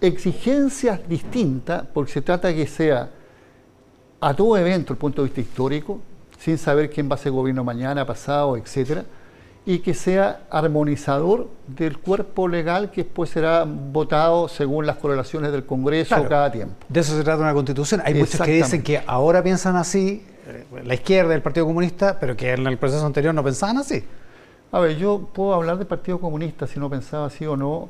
exigencias 0.00 1.00
distintas, 1.08 1.84
porque 1.92 2.12
se 2.12 2.22
trata 2.22 2.48
de 2.48 2.56
que 2.56 2.66
sea 2.66 3.10
a 4.20 4.34
todo 4.34 4.56
evento, 4.56 4.92
el 4.92 4.98
punto 4.98 5.22
de 5.22 5.28
vista 5.28 5.40
histórico, 5.40 6.00
sin 6.38 6.58
saber 6.58 6.90
quién 6.90 7.10
va 7.10 7.14
a 7.14 7.18
ser 7.18 7.32
gobierno 7.32 7.64
mañana, 7.64 8.06
pasado, 8.06 8.56
etcétera, 8.56 9.04
y 9.66 9.80
que 9.80 9.92
sea 9.92 10.42
armonizador 10.50 11.48
del 11.66 11.98
cuerpo 11.98 12.48
legal 12.48 12.90
que 12.90 13.02
después 13.04 13.28
será 13.30 13.64
votado 13.66 14.48
según 14.48 14.86
las 14.86 14.96
correlaciones 14.96 15.52
del 15.52 15.66
Congreso 15.66 16.26
cada 16.28 16.50
tiempo. 16.50 16.74
De 16.88 17.00
eso 17.00 17.16
se 17.16 17.22
trata 17.22 17.42
una 17.42 17.52
constitución. 17.52 18.00
Hay 18.04 18.14
muchos 18.14 18.40
que 18.40 18.52
dicen 18.52 18.82
que 18.82 19.02
ahora 19.06 19.42
piensan 19.42 19.76
así, 19.76 20.24
eh, 20.46 20.64
la 20.84 20.94
izquierda 20.94 21.32
del 21.32 21.42
Partido 21.42 21.66
Comunista, 21.66 22.18
pero 22.18 22.34
que 22.36 22.52
en 22.52 22.66
el 22.66 22.78
proceso 22.78 23.04
anterior 23.04 23.34
no 23.34 23.44
pensaban 23.44 23.76
así. 23.76 24.04
A 24.70 24.80
ver, 24.80 24.96
yo 24.98 25.28
puedo 25.32 25.54
hablar 25.54 25.78
del 25.78 25.86
Partido 25.86 26.20
Comunista 26.20 26.66
si 26.66 26.78
no 26.78 26.90
pensaba 26.90 27.26
así 27.26 27.46
o 27.46 27.56
no. 27.56 27.88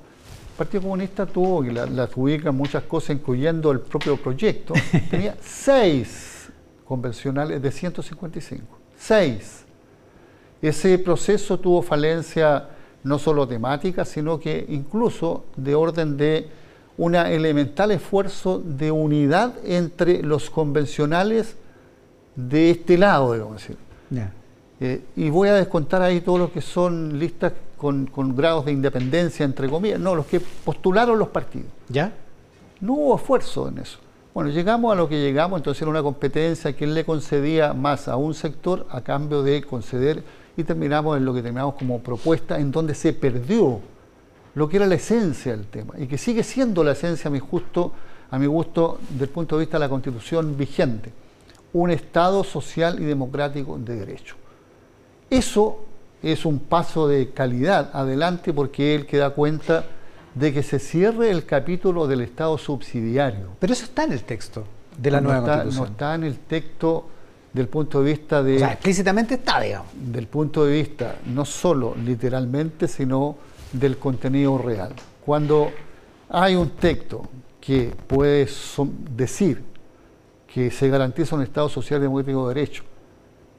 El 0.52 0.56
Partido 0.56 0.82
Comunista 0.82 1.26
tuvo, 1.26 1.64
y 1.64 1.72
las 1.72 1.90
la 1.90 2.08
ubican 2.14 2.54
muchas 2.54 2.84
cosas, 2.84 3.10
incluyendo 3.16 3.72
el 3.72 3.80
propio 3.80 4.16
proyecto, 4.16 4.74
tenía 5.10 5.36
seis 5.40 6.50
convencionales 6.84 7.60
de 7.60 7.70
155. 7.72 8.64
Seis. 8.96 9.64
Ese 10.62 10.98
proceso 10.98 11.58
tuvo 11.58 11.82
falencia 11.82 12.68
no 13.02 13.18
solo 13.18 13.46
temática, 13.46 14.04
sino 14.04 14.38
que 14.38 14.64
incluso 14.68 15.44
de 15.56 15.74
orden 15.74 16.16
de 16.16 16.48
un 16.96 17.14
elemental 17.14 17.90
esfuerzo 17.92 18.58
de 18.58 18.90
unidad 18.90 19.54
entre 19.64 20.22
los 20.22 20.50
convencionales 20.50 21.56
de 22.34 22.70
este 22.70 22.98
lado, 22.98 23.32
digamos 23.32 23.62
decir. 23.62 23.76
Eh, 24.80 25.02
y 25.16 25.30
voy 25.30 25.48
a 25.48 25.54
descontar 25.54 26.02
ahí 26.02 26.20
todos 26.20 26.38
los 26.38 26.50
que 26.50 26.60
son 26.60 27.18
listas 27.18 27.52
con, 27.76 28.06
con, 28.06 28.36
grados 28.36 28.64
de 28.64 28.72
independencia, 28.72 29.44
entre 29.44 29.68
comillas, 29.68 29.98
no, 29.98 30.14
los 30.14 30.26
que 30.26 30.40
postularon 30.40 31.18
los 31.18 31.28
partidos. 31.28 31.68
¿Ya? 31.88 32.12
No 32.80 32.94
hubo 32.94 33.16
esfuerzo 33.16 33.68
en 33.68 33.78
eso. 33.78 33.98
Bueno, 34.34 34.50
llegamos 34.50 34.92
a 34.92 34.94
lo 34.94 35.08
que 35.08 35.20
llegamos, 35.20 35.58
entonces 35.58 35.82
era 35.82 35.90
una 35.90 36.02
competencia 36.02 36.76
que 36.76 36.86
le 36.86 37.04
concedía 37.04 37.72
más 37.72 38.06
a 38.06 38.16
un 38.16 38.34
sector 38.34 38.86
a 38.90 39.00
cambio 39.00 39.42
de 39.42 39.64
conceder 39.64 40.22
y 40.56 40.62
terminamos 40.62 41.16
en 41.16 41.24
lo 41.24 41.34
que 41.34 41.42
terminamos 41.42 41.74
como 41.74 42.00
propuesta, 42.00 42.58
en 42.58 42.70
donde 42.70 42.94
se 42.94 43.12
perdió 43.12 43.80
lo 44.54 44.68
que 44.68 44.76
era 44.76 44.86
la 44.86 44.94
esencia 44.94 45.56
del 45.56 45.66
tema 45.66 45.94
y 45.98 46.06
que 46.06 46.18
sigue 46.18 46.42
siendo 46.42 46.84
la 46.84 46.92
esencia 46.92 47.28
a 47.28 47.30
mi, 47.32 47.40
justo, 47.40 47.92
a 48.30 48.38
mi 48.38 48.46
gusto 48.46 48.98
desde 49.10 49.24
el 49.24 49.30
punto 49.30 49.56
de 49.56 49.64
vista 49.64 49.76
de 49.76 49.84
la 49.84 49.88
constitución 49.88 50.56
vigente, 50.56 51.12
un 51.72 51.90
Estado 51.90 52.44
social 52.44 53.00
y 53.00 53.04
democrático 53.04 53.76
de 53.78 53.96
derecho. 53.96 54.37
Eso 55.30 55.84
es 56.22 56.44
un 56.44 56.58
paso 56.58 57.06
de 57.06 57.30
calidad 57.30 57.90
adelante 57.92 58.52
porque 58.52 58.94
él 58.94 59.06
que 59.06 59.18
da 59.18 59.30
cuenta 59.30 59.84
de 60.34 60.52
que 60.52 60.62
se 60.62 60.78
cierre 60.78 61.30
el 61.30 61.44
capítulo 61.44 62.06
del 62.06 62.22
Estado 62.22 62.56
subsidiario. 62.58 63.48
Pero 63.58 63.72
eso 63.72 63.84
está 63.84 64.04
en 64.04 64.12
el 64.12 64.22
texto 64.24 64.64
de 64.96 65.10
la 65.10 65.20
no 65.20 65.30
nueva 65.30 65.40
está, 65.40 65.62
constitución. 65.62 65.86
No 65.86 65.92
está 65.92 66.14
en 66.14 66.24
el 66.24 66.38
texto 66.38 67.08
del 67.52 67.68
punto 67.68 68.02
de 68.02 68.12
vista 68.12 68.42
de... 68.42 68.56
O 68.56 68.58
sea, 68.58 68.72
explícitamente 68.72 69.34
está, 69.34 69.60
digamos. 69.60 69.88
Del 69.94 70.26
punto 70.26 70.64
de 70.64 70.72
vista 70.72 71.16
no 71.26 71.44
solo 71.44 71.94
literalmente, 72.04 72.88
sino 72.88 73.36
del 73.72 73.98
contenido 73.98 74.58
real. 74.58 74.92
Cuando 75.24 75.70
hay 76.28 76.54
un 76.54 76.70
texto 76.70 77.28
que 77.60 77.92
puede 78.06 78.48
decir 79.14 79.62
que 80.52 80.70
se 80.70 80.88
garantiza 80.88 81.36
un 81.36 81.42
Estado 81.42 81.68
social 81.68 82.00
democrático 82.00 82.48
de 82.48 82.54
derecho, 82.54 82.84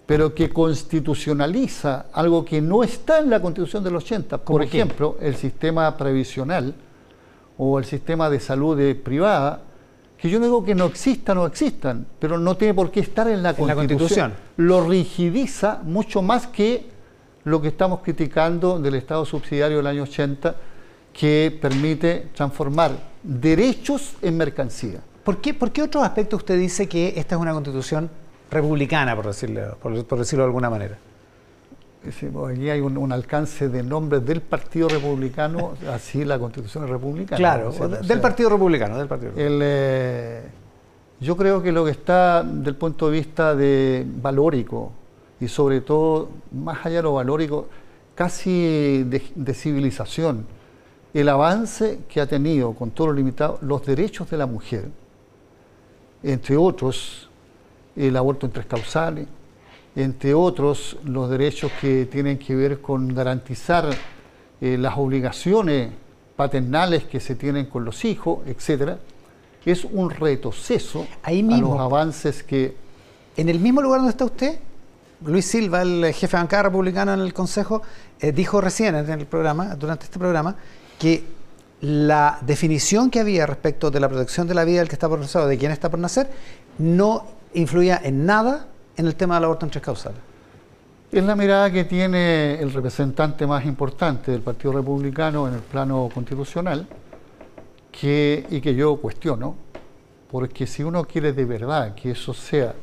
pero 0.10 0.34
que 0.34 0.50
constitucionaliza 0.50 2.08
algo 2.14 2.44
que 2.44 2.60
no 2.60 2.84
está 2.84 3.20
en 3.20 3.30
la 3.30 3.40
Constitución 3.40 3.84
del 3.84 3.96
80, 3.96 4.40
por 4.40 4.64
ejemplo, 4.64 5.18
el 5.22 5.36
sistema 5.36 5.96
previsional 5.96 6.74
o 7.60 7.78
el 7.78 7.86
sistema 7.86 8.28
de 8.28 8.40
salud 8.40 8.76
privada, 9.04 9.62
que 10.18 10.28
yo 10.28 10.40
no 10.40 10.46
digo 10.46 10.66
que 10.66 10.74
no 10.74 10.86
existan 10.86 11.38
o 11.38 11.46
existan, 11.46 12.08
pero 12.18 12.40
no 12.40 12.58
tiene 12.58 12.74
por 12.74 12.90
qué 12.90 13.02
estar 13.02 13.28
en 13.28 13.44
la, 13.44 13.54
Constitución. 13.54 14.34
Lo 14.58 14.90
rigidiza 14.90 15.80
mucho 15.84 16.24
más 16.24 16.48
que 16.48 16.88
lo 17.44 17.62
que 17.62 17.68
estamos 17.68 18.00
criticando 18.00 18.80
del 18.80 18.96
Estado 18.96 19.24
subsidiario 19.26 19.78
del 19.78 19.86
año 19.86 20.02
80, 20.02 20.56
que 21.14 21.56
permite 21.62 22.30
transformar 22.34 22.94
derechos 23.22 24.16
en 24.24 24.38
mercancía. 24.38 25.02
¿Por 25.24 25.40
qué, 25.40 25.54
¿Por 25.54 25.72
qué 25.72 25.84
otros 25.84 26.04
aspectos 26.04 26.40
usted 26.40 26.58
dice 26.58 26.90
que 26.90 27.14
esta 27.16 27.36
es 27.36 27.42
una 27.42 27.54
constitución 27.54 28.10
republicana, 28.50 29.16
por 29.16 29.28
decirlo, 29.28 29.78
por, 29.82 29.94
decirlo 30.18 30.44
de 30.44 30.48
alguna 30.48 30.70
manera. 30.70 30.98
Aquí 32.08 32.70
hay 32.70 32.80
un, 32.80 33.12
alcance 33.12 33.68
de 33.68 33.84
nombres 33.84 34.26
del 34.26 34.42
Partido 34.42 34.88
Republicano, 34.88 35.74
así 35.94 36.24
la 36.24 36.40
Constitución 36.40 36.86
es 36.86 36.90
republicana. 36.90 37.38
Claro, 37.38 37.72
del 37.72 38.22
Partido 38.22 38.50
Republicano. 38.50 38.98
Del 38.98 39.08
partido 39.08 39.34
eh, 39.36 40.42
yo 41.20 41.36
creo 41.36 41.62
que 41.62 41.72
lo 41.72 41.84
que 41.84 41.92
está 41.92 42.44
del 42.44 42.76
punto 42.76 43.10
de 43.10 43.18
vista 43.18 43.54
de 43.54 44.06
valórico 44.22 44.94
y 45.40 45.48
sobre 45.48 45.82
todo, 45.82 46.30
más 46.52 46.86
allá 46.86 46.98
de 46.98 47.04
lo 47.04 47.14
valórico, 47.14 47.68
casi 48.16 49.04
de, 49.04 49.54
civilización, 49.54 50.46
el 51.14 51.30
avance 51.30 52.00
que 52.10 52.22
ha 52.22 52.28
tenido, 52.28 52.74
con 52.74 52.92
todo 52.92 53.08
lo 53.08 53.14
limitado, 53.14 53.58
los 53.62 53.86
derechos 53.86 54.30
de 54.30 54.38
la 54.38 54.46
mujer, 54.46 54.90
entre 56.22 56.58
otros, 56.58 57.29
el 58.08 58.16
aborto 58.16 58.46
en 58.46 58.54
tres 58.54 58.66
causales, 58.66 59.28
entre 59.96 60.34
otros 60.34 60.98
los 61.04 61.30
derechos 61.30 61.72
que 61.82 62.06
tienen 62.06 62.38
que 62.38 62.56
ver 62.56 62.82
con 62.82 63.14
garantizar 63.14 63.90
eh, 64.62 64.78
las 64.78 64.98
obligaciones 64.98 65.92
paternales 66.36 67.04
que 67.04 67.20
se 67.20 67.36
tienen 67.36 67.66
con 67.66 67.84
los 67.84 68.06
hijos, 68.06 68.40
etcétera, 68.48 69.00
es 69.66 69.84
un 69.84 70.10
retroceso 70.10 71.06
Ahí 71.24 71.44
mismo, 71.44 71.74
a 71.74 71.78
los 71.78 71.80
avances 71.80 72.44
que... 72.44 72.76
En 73.36 73.50
el 73.50 73.60
mismo 73.60 73.82
lugar 73.82 74.00
donde 74.00 74.12
está 74.12 74.26
usted, 74.26 74.60
Luis 75.26 75.46
Silva, 75.46 75.82
el 75.82 76.06
jefe 76.14 76.38
de 76.38 76.42
bancada 76.42 76.64
republicana 76.64 77.14
en 77.14 77.20
el 77.20 77.34
Consejo, 77.34 77.82
eh, 78.20 78.32
dijo 78.32 78.62
recién 78.62 78.96
en 78.96 79.10
el 79.10 79.26
programa, 79.26 79.76
durante 79.76 80.06
este 80.06 80.18
programa, 80.18 80.56
que 80.98 81.24
la 81.82 82.40
definición 82.42 83.10
que 83.10 83.20
había 83.20 83.46
respecto 83.46 83.92
de 83.92 84.00
la 84.00 84.10
protección 84.10 84.48
de 84.48 84.54
la 84.54 84.64
vida 84.66 84.80
del 84.80 84.88
que 84.88 84.96
está 84.96 85.08
por 85.08 85.20
nacer 85.20 85.42
o 85.42 85.48
de 85.48 85.58
quien 85.58 85.72
está 85.72 85.90
por 85.90 86.00
nacer 86.00 86.30
no 86.78 87.39
influía 87.54 88.00
en 88.04 88.26
nada 88.26 88.68
en 88.96 89.08
el 89.08 89.16
tema 89.16 89.36
del 89.36 89.46
aborto 89.46 89.66
en 89.66 89.72
tres 89.72 89.84
causales. 89.84 90.20
Es 91.12 91.24
la 91.24 91.36
mirada 91.36 91.72
que 91.72 91.86
tiene 91.86 92.60
el 92.62 92.72
representante 92.72 93.48
más 93.48 93.66
importante 93.66 94.32
del 94.32 94.42
Partido 94.42 94.74
Republicano 94.74 95.48
en 95.48 95.56
el 95.56 95.62
plano 95.62 96.10
constitucional 96.14 96.88
que, 97.92 98.46
y 98.52 98.62
que 98.62 98.76
yo 98.76 98.98
cuestiono, 98.98 99.56
porque 100.30 100.68
si 100.68 100.84
uno 100.84 101.04
quiere 101.06 101.34
de 101.34 101.46
verdad 101.46 101.96
que 101.96 102.12
eso 102.12 102.34
sea 102.34 102.76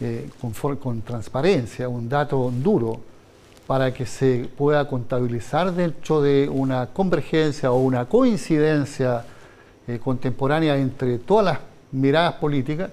eh, 0.00 0.28
con, 0.40 0.76
con, 0.76 1.02
transparencia, 1.02 1.88
un 1.88 2.08
dato 2.08 2.50
duro, 2.52 3.00
para 3.66 3.92
que 3.92 4.06
se 4.06 4.48
pueda 4.56 4.88
contabilizar 4.88 5.72
dentro 5.72 6.22
de 6.22 6.48
una 6.48 6.86
convergencia 6.86 7.72
o 7.72 7.78
una 7.78 8.06
coincidencia 8.06 9.24
eh, 9.88 9.98
contemporánea 10.02 10.76
entre 10.76 11.18
todas 11.18 11.44
las 11.44 11.58
miradas 11.92 12.34
políticas, 12.34 12.90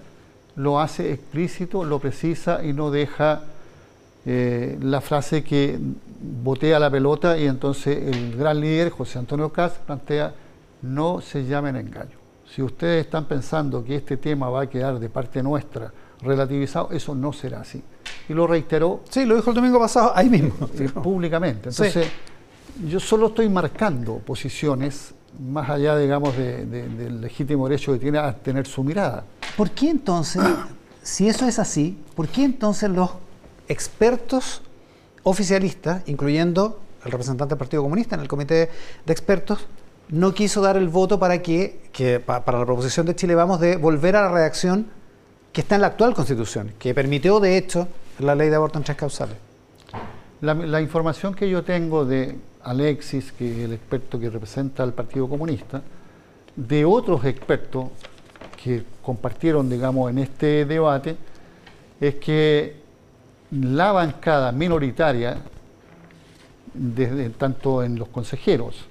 lo 0.55 0.79
hace 0.79 1.13
explícito, 1.13 1.83
lo 1.83 1.99
precisa 1.99 2.63
y 2.63 2.73
no 2.73 2.91
deja 2.91 3.41
eh, 4.25 4.77
la 4.81 5.01
frase 5.01 5.43
que 5.43 5.77
botea 6.43 6.79
la 6.79 6.89
pelota 6.89 7.37
y 7.37 7.45
entonces 7.45 8.15
el 8.15 8.37
gran 8.37 8.59
líder, 8.59 8.89
José 8.89 9.19
Antonio 9.19 9.49
Caz, 9.51 9.79
plantea, 9.85 10.33
no 10.81 11.21
se 11.21 11.45
llamen 11.45 11.75
engaño. 11.75 12.17
Si 12.53 12.61
ustedes 12.61 13.05
están 13.05 13.25
pensando 13.25 13.83
que 13.83 13.95
este 13.95 14.17
tema 14.17 14.49
va 14.49 14.61
a 14.61 14.67
quedar 14.67 14.99
de 14.99 15.09
parte 15.09 15.41
nuestra 15.41 15.91
relativizado, 16.21 16.89
eso 16.91 17.15
no 17.15 17.33
será 17.33 17.61
así. 17.61 17.81
Y 18.29 18.33
lo 18.33 18.47
reiteró. 18.47 19.01
Sí, 19.09 19.25
lo 19.25 19.35
dijo 19.35 19.49
el 19.49 19.55
domingo 19.55 19.79
pasado 19.79 20.11
ahí 20.15 20.29
mismo. 20.29 20.69
Eh, 20.79 20.89
públicamente. 20.89 21.69
Entonces, 21.69 22.07
yo 22.87 22.99
solo 22.99 23.27
estoy 23.27 23.49
marcando 23.49 24.17
posiciones 24.17 25.13
más 25.39 25.69
allá, 25.69 25.97
digamos, 25.97 26.35
del 26.37 27.21
legítimo 27.21 27.67
derecho 27.67 27.93
que 27.93 27.99
tiene 27.99 28.19
a 28.19 28.33
tener 28.33 28.67
su 28.67 28.83
mirada. 28.83 29.23
¿Por 29.57 29.71
qué 29.71 29.89
entonces, 29.89 30.41
si 31.01 31.27
eso 31.27 31.47
es 31.47 31.59
así, 31.59 31.97
por 32.15 32.27
qué 32.27 32.43
entonces 32.43 32.89
los 32.89 33.11
expertos 33.67 34.61
oficialistas, 35.23 36.03
incluyendo 36.07 36.79
el 37.05 37.11
representante 37.11 37.53
del 37.53 37.59
Partido 37.59 37.83
Comunista 37.83 38.15
en 38.15 38.21
el 38.21 38.27
comité 38.27 38.69
de 39.05 39.13
expertos, 39.13 39.67
no 40.09 40.33
quiso 40.33 40.61
dar 40.61 40.77
el 40.77 40.89
voto 40.89 41.19
para 41.19 41.41
que, 41.41 41.79
para 42.25 42.59
la 42.59 42.65
proposición 42.65 43.05
de 43.05 43.15
Chile 43.15 43.35
Vamos 43.35 43.59
de 43.59 43.77
volver 43.77 44.15
a 44.15 44.23
la 44.23 44.29
redacción 44.29 44.87
que 45.51 45.61
está 45.61 45.75
en 45.75 45.81
la 45.81 45.87
actual 45.87 46.13
Constitución, 46.13 46.73
que 46.77 46.93
permitió 46.93 47.39
de 47.39 47.57
hecho 47.57 47.87
la 48.19 48.35
ley 48.35 48.49
de 48.49 48.55
aborto 48.55 48.77
en 48.79 48.83
tres 48.83 48.97
causales? 48.97 49.37
La 50.43 50.81
información 50.81 51.33
que 51.33 51.49
yo 51.49 51.63
tengo 51.63 52.03
de 52.05 52.37
Alexis, 52.63 53.31
que 53.31 53.51
es 53.51 53.59
el 53.59 53.73
experto 53.73 54.19
que 54.19 54.29
representa 54.29 54.83
al 54.83 54.93
Partido 54.93 55.27
Comunista, 55.27 55.81
de 56.55 56.85
otros 56.85 57.25
expertos 57.25 57.87
que 58.61 58.83
compartieron, 59.01 59.69
digamos, 59.69 60.09
en 60.09 60.19
este 60.19 60.65
debate, 60.65 61.17
es 61.99 62.15
que 62.15 62.75
la 63.51 63.91
bancada 63.91 64.51
minoritaria, 64.51 65.37
desde, 66.73 67.29
tanto 67.31 67.83
en 67.83 67.97
los 67.97 68.07
consejeros, 68.07 68.85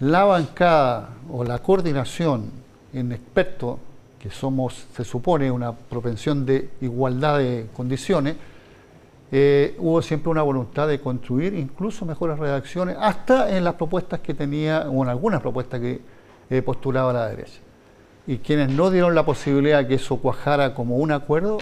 la 0.00 0.24
bancada 0.24 1.10
o 1.30 1.44
la 1.44 1.58
coordinación 1.60 2.50
en 2.92 3.12
expertos, 3.12 3.78
que 4.18 4.30
somos, 4.30 4.86
se 4.96 5.04
supone, 5.04 5.50
una 5.50 5.72
propensión 5.72 6.44
de 6.44 6.70
igualdad 6.80 7.38
de 7.38 7.66
condiciones, 7.74 8.36
eh, 9.30 9.76
hubo 9.78 10.00
siempre 10.00 10.30
una 10.30 10.42
voluntad 10.42 10.88
de 10.88 11.00
construir 11.00 11.54
incluso 11.54 12.06
mejores 12.06 12.38
redacciones, 12.38 12.96
hasta 12.98 13.54
en 13.56 13.64
las 13.64 13.74
propuestas 13.74 14.20
que 14.20 14.34
tenía, 14.34 14.88
o 14.88 15.02
en 15.02 15.10
algunas 15.10 15.40
propuestas 15.40 15.80
que 15.80 16.00
eh, 16.50 16.62
postulaba 16.62 17.12
la 17.12 17.28
derecha. 17.28 17.60
Y 18.26 18.38
quienes 18.38 18.70
no 18.70 18.90
dieron 18.90 19.14
la 19.14 19.24
posibilidad 19.24 19.78
de 19.78 19.88
que 19.88 19.94
eso 19.94 20.16
cuajara 20.16 20.74
como 20.74 20.96
un 20.96 21.12
acuerdo 21.12 21.58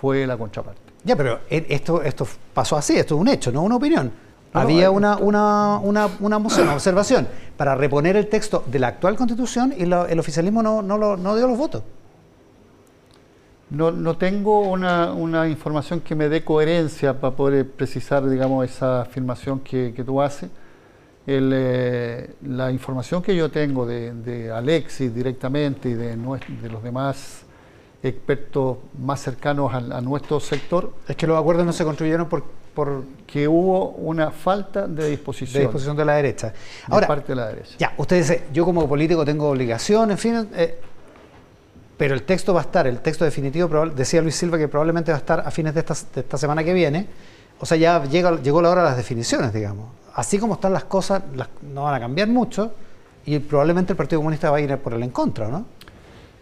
fue 0.00 0.26
la 0.26 0.36
contraparte. 0.36 0.80
Ya, 1.04 1.16
pero 1.16 1.40
esto, 1.48 2.02
esto 2.02 2.26
pasó 2.52 2.76
así, 2.76 2.96
esto 2.96 3.14
es 3.14 3.20
un 3.20 3.28
hecho, 3.28 3.50
no 3.52 3.62
una 3.62 3.76
opinión. 3.76 4.12
Había 4.52 4.90
una, 4.90 5.16
una, 5.16 5.78
una, 5.78 6.08
una 6.18 6.38
moción, 6.38 6.64
una 6.64 6.74
observación, 6.74 7.28
para 7.56 7.74
reponer 7.74 8.16
el 8.16 8.28
texto 8.28 8.64
de 8.66 8.80
la 8.80 8.88
actual 8.88 9.16
constitución 9.16 9.72
y 9.76 9.82
el 9.82 10.18
oficialismo 10.18 10.62
no, 10.62 10.82
no, 10.82 11.16
no 11.16 11.36
dio 11.36 11.46
los 11.46 11.56
votos. 11.56 11.82
No, 13.70 13.92
no 13.92 14.16
tengo 14.16 14.60
una, 14.60 15.12
una, 15.12 15.48
información 15.48 16.00
que 16.00 16.16
me 16.16 16.28
dé 16.28 16.42
coherencia 16.42 17.20
para 17.20 17.36
poder 17.36 17.70
precisar, 17.70 18.28
digamos, 18.28 18.68
esa 18.68 19.02
afirmación 19.02 19.60
que, 19.60 19.92
que 19.94 20.02
tú 20.02 20.20
haces. 20.20 20.50
El, 21.24 21.52
eh, 21.54 22.34
la 22.42 22.72
información 22.72 23.22
que 23.22 23.36
yo 23.36 23.48
tengo 23.48 23.86
de, 23.86 24.12
de 24.12 24.50
Alexis 24.50 25.14
directamente 25.14 25.90
y 25.90 25.94
de, 25.94 26.16
de, 26.16 26.68
los 26.68 26.82
demás 26.82 27.42
expertos 28.02 28.78
más 28.98 29.20
cercanos 29.20 29.72
a, 29.72 30.00
nuestro 30.00 30.40
sector... 30.40 30.92
Es 31.06 31.14
que 31.14 31.28
los 31.28 31.38
acuerdos 31.38 31.64
no 31.64 31.72
se 31.72 31.84
construyeron 31.84 32.28
por, 32.28 32.42
por... 32.74 33.04
Que 33.24 33.46
hubo 33.46 33.90
una 33.90 34.32
falta 34.32 34.88
de 34.88 35.10
disposición. 35.10 35.54
De 35.54 35.60
disposición 35.60 35.96
de 35.96 36.04
la 36.04 36.14
derecha. 36.14 36.52
Ahora, 36.88 37.06
parte 37.06 37.28
de 37.28 37.36
la 37.36 37.48
derecha. 37.48 37.76
Ya, 37.78 37.94
usted 37.98 38.16
dice, 38.16 38.44
yo 38.52 38.64
como 38.64 38.88
político 38.88 39.24
tengo 39.24 39.48
obligación, 39.48 40.10
en 40.10 40.18
fin... 40.18 40.48
Eh, 40.56 40.80
pero 42.00 42.14
el 42.14 42.22
texto 42.22 42.54
va 42.54 42.60
a 42.60 42.62
estar, 42.62 42.86
el 42.86 43.00
texto 43.00 43.26
definitivo, 43.26 43.68
decía 43.90 44.22
Luis 44.22 44.34
Silva 44.34 44.56
que 44.56 44.68
probablemente 44.68 45.12
va 45.12 45.18
a 45.18 45.20
estar 45.20 45.40
a 45.40 45.50
fines 45.50 45.74
de 45.74 45.80
esta, 45.80 46.38
semana 46.38 46.64
que 46.64 46.72
viene, 46.72 47.06
o 47.60 47.66
sea, 47.66 47.76
ya 47.76 48.02
llega, 48.04 48.40
llegó 48.40 48.62
la 48.62 48.70
hora 48.70 48.84
de 48.84 48.88
las 48.88 48.96
definiciones, 48.96 49.52
digamos. 49.52 49.90
Así 50.14 50.38
como 50.38 50.54
están 50.54 50.72
las 50.72 50.84
cosas, 50.84 51.22
no 51.60 51.82
van 51.82 51.96
a 51.96 52.00
cambiar 52.00 52.28
mucho 52.28 52.72
y 53.26 53.38
probablemente 53.40 53.92
el 53.92 53.98
Partido 53.98 54.20
Comunista 54.20 54.50
va 54.50 54.56
a 54.56 54.60
ir 54.62 54.74
por 54.78 54.94
el 54.94 55.02
en 55.02 55.10
contra, 55.10 55.48
¿no? 55.48 55.66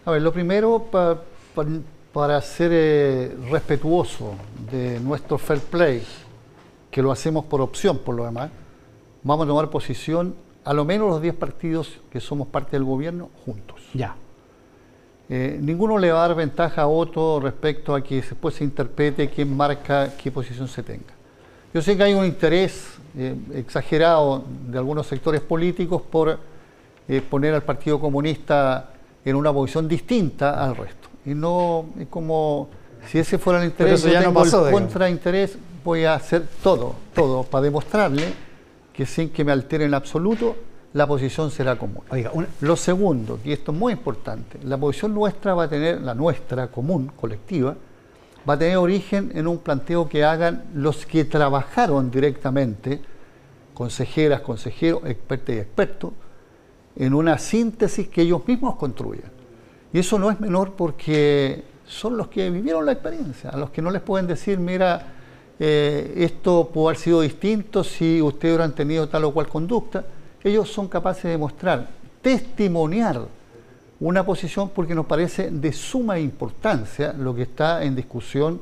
A 0.05 0.11
ver, 0.11 0.21
lo 0.21 0.31
primero, 0.31 0.85
para 2.13 2.41
ser 2.41 2.71
eh, 2.73 3.35
respetuoso 3.51 4.35
de 4.71 5.01
nuestro 5.01 5.37
fair 5.37 5.59
play, 5.59 6.07
que 6.89 7.01
lo 7.01 7.11
hacemos 7.11 7.43
por 7.43 7.59
opción 7.59 7.97
por 7.97 8.15
lo 8.15 8.23
demás, 8.23 8.49
vamos 9.23 9.43
a 9.43 9.47
tomar 9.49 9.69
posición 9.69 10.35
a 10.63 10.73
lo 10.73 10.85
menos 10.85 11.09
los 11.09 11.21
10 11.21 11.35
partidos 11.35 11.99
que 12.09 12.21
somos 12.21 12.47
parte 12.47 12.77
del 12.77 12.85
gobierno 12.85 13.29
juntos. 13.43 13.81
Ya. 13.93 14.15
Eh, 15.31 15.59
ninguno 15.61 15.99
le 15.99 16.11
va 16.11 16.25
a 16.25 16.27
dar 16.27 16.35
ventaja 16.35 16.81
a 16.81 16.87
otro 16.87 17.39
respecto 17.39 17.93
a 17.93 18.01
que 18.01 18.15
después 18.15 18.55
se 18.55 18.63
interprete 18.63 19.29
quién 19.29 19.55
marca 19.55 20.11
qué 20.17 20.31
posición 20.31 20.67
se 20.67 20.81
tenga. 20.81 21.13
Yo 21.71 21.83
sé 21.83 21.95
que 21.95 22.01
hay 22.01 22.15
un 22.15 22.25
interés 22.25 22.97
eh, 23.15 23.35
exagerado 23.53 24.43
de 24.67 24.77
algunos 24.79 25.05
sectores 25.05 25.41
políticos 25.41 26.01
por 26.01 26.39
eh, 27.07 27.21
poner 27.21 27.53
al 27.53 27.61
Partido 27.61 27.99
Comunista 27.99 28.89
en 29.23 29.35
una 29.35 29.53
posición 29.53 29.87
distinta 29.87 30.63
al 30.63 30.75
resto. 30.75 31.09
Y 31.25 31.35
no 31.35 31.85
es 31.99 32.07
como 32.07 32.69
si 33.07 33.19
ese 33.19 33.37
fuera 33.37 33.59
el 33.61 33.65
interés, 33.65 34.01
yo 34.01 34.19
tengo 34.19 34.43
el 34.43 34.71
contrainterés, 34.71 35.57
voy 35.83 36.05
a 36.05 36.15
hacer 36.15 36.47
todo, 36.63 36.95
todo, 37.13 37.43
para 37.43 37.63
demostrarle 37.63 38.33
que 38.91 39.05
sin 39.05 39.29
que 39.29 39.43
me 39.43 39.51
altere 39.51 39.85
en 39.85 39.93
absoluto, 39.93 40.55
la 40.93 41.07
posición 41.07 41.51
será 41.51 41.77
común. 41.77 42.01
Lo 42.61 42.75
segundo, 42.75 43.39
y 43.43 43.51
esto 43.51 43.71
es 43.71 43.77
muy 43.77 43.93
importante, 43.93 44.59
la 44.63 44.77
posición 44.77 45.13
nuestra 45.13 45.53
va 45.53 45.63
a 45.63 45.69
tener, 45.69 46.01
la 46.01 46.13
nuestra 46.13 46.67
común, 46.67 47.11
colectiva, 47.15 47.75
va 48.47 48.53
a 48.53 48.59
tener 48.59 48.77
origen 48.77 49.31
en 49.35 49.47
un 49.47 49.59
planteo 49.59 50.09
que 50.09 50.23
hagan 50.23 50.65
los 50.73 51.05
que 51.05 51.25
trabajaron 51.25 52.09
directamente, 52.09 53.01
consejeras, 53.73 54.41
consejeros, 54.41 55.01
expertos 55.05 55.55
y 55.55 55.59
expertos, 55.59 56.11
en 56.95 57.13
una 57.13 57.37
síntesis 57.37 58.07
que 58.07 58.23
ellos 58.23 58.45
mismos 58.47 58.75
construyan. 58.75 59.31
Y 59.93 59.99
eso 59.99 60.17
no 60.17 60.31
es 60.31 60.39
menor 60.39 60.73
porque 60.73 61.63
son 61.85 62.17
los 62.17 62.27
que 62.27 62.49
vivieron 62.49 62.85
la 62.85 62.93
experiencia, 62.93 63.51
a 63.51 63.57
los 63.57 63.69
que 63.69 63.81
no 63.81 63.91
les 63.91 64.01
pueden 64.01 64.27
decir, 64.27 64.59
mira, 64.59 65.13
eh, 65.59 66.13
esto 66.17 66.69
puede 66.73 66.87
haber 66.87 66.97
sido 66.97 67.21
distinto 67.21 67.83
si 67.83 68.21
ustedes 68.21 68.55
hubieran 68.55 68.73
tenido 68.73 69.07
tal 69.07 69.25
o 69.25 69.33
cual 69.33 69.47
conducta 69.47 70.03
ellos 70.43 70.71
son 70.71 70.87
capaces 70.87 71.23
de 71.23 71.37
mostrar, 71.37 71.89
testimoniar 72.21 73.21
una 73.99 74.25
posición 74.25 74.69
porque 74.69 74.95
nos 74.95 75.05
parece 75.05 75.49
de 75.51 75.73
suma 75.73 76.19
importancia 76.19 77.13
lo 77.13 77.35
que 77.35 77.43
está 77.43 77.83
en 77.83 77.95
discusión 77.95 78.61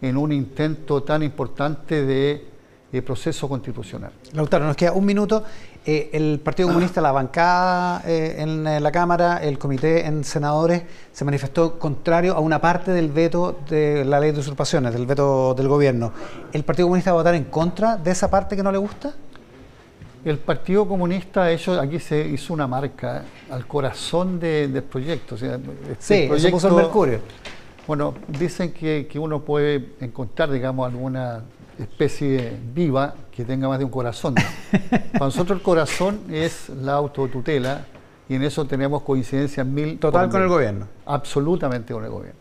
en 0.00 0.16
un 0.16 0.32
intento 0.32 1.02
tan 1.02 1.22
importante 1.22 2.04
de, 2.04 2.48
proceso 3.06 3.48
constitucional. 3.48 4.12
Lautaro, 4.34 4.66
nos 4.66 4.76
queda 4.76 4.92
un 4.92 5.06
minuto. 5.06 5.42
Eh, 5.84 6.10
el 6.12 6.40
Partido 6.40 6.68
Comunista, 6.68 7.00
la 7.00 7.10
bancada 7.10 8.02
eh, 8.06 8.36
en 8.38 8.64
la 8.64 8.92
Cámara, 8.92 9.38
el 9.38 9.58
comité 9.58 10.06
en 10.06 10.22
senadores, 10.24 10.82
se 11.10 11.24
manifestó 11.24 11.78
contrario 11.78 12.34
a 12.34 12.40
una 12.40 12.60
parte 12.60 12.90
del 12.90 13.10
veto 13.10 13.60
de 13.68 14.04
la 14.04 14.20
ley 14.20 14.32
de 14.32 14.40
usurpaciones, 14.40 14.92
del 14.92 15.06
veto 15.06 15.54
del 15.54 15.68
gobierno. 15.68 16.12
¿El 16.52 16.64
Partido 16.64 16.86
Comunista 16.86 17.12
va 17.12 17.20
a 17.20 17.22
votar 17.22 17.34
en 17.34 17.44
contra 17.44 17.96
de 17.96 18.10
esa 18.10 18.30
parte 18.30 18.56
que 18.56 18.62
no 18.62 18.70
le 18.70 18.78
gusta? 18.78 19.14
El 20.24 20.38
Partido 20.38 20.86
Comunista, 20.86 21.50
hecho, 21.50 21.80
aquí 21.80 21.98
se 21.98 22.20
hizo 22.28 22.54
una 22.54 22.68
marca 22.68 23.24
al 23.50 23.66
corazón 23.66 24.38
del 24.38 24.82
proyecto. 24.84 25.34
este 25.34 25.58
sí, 25.98 26.28
proyecto, 26.28 26.50
puso 26.52 26.68
el 26.68 26.74
Mercurio. 26.74 27.18
Bueno, 27.88 28.14
dicen 28.28 28.72
que, 28.72 29.08
uno 29.16 29.40
puede 29.40 29.94
encontrar, 30.00 30.50
digamos, 30.52 30.86
alguna 30.86 31.42
especie 31.76 32.56
viva 32.72 33.14
que 33.32 33.44
tenga 33.44 33.68
más 33.68 33.80
de 33.80 33.84
un 33.84 33.90
corazón. 33.90 34.36
Para 35.12 35.24
nosotros 35.24 35.58
el 35.58 35.62
corazón 35.62 36.20
es 36.30 36.68
la 36.68 36.92
autotutela 36.92 37.84
y 38.28 38.36
en 38.36 38.44
eso 38.44 38.64
tenemos 38.64 39.02
coincidencia 39.02 39.64
mil. 39.64 39.98
Total 39.98 40.28
con 40.28 40.42
el 40.42 40.48
gobierno. 40.48 40.86
Absolutamente 41.04 41.92
con 41.92 42.04
el 42.04 42.10
gobierno. 42.10 42.40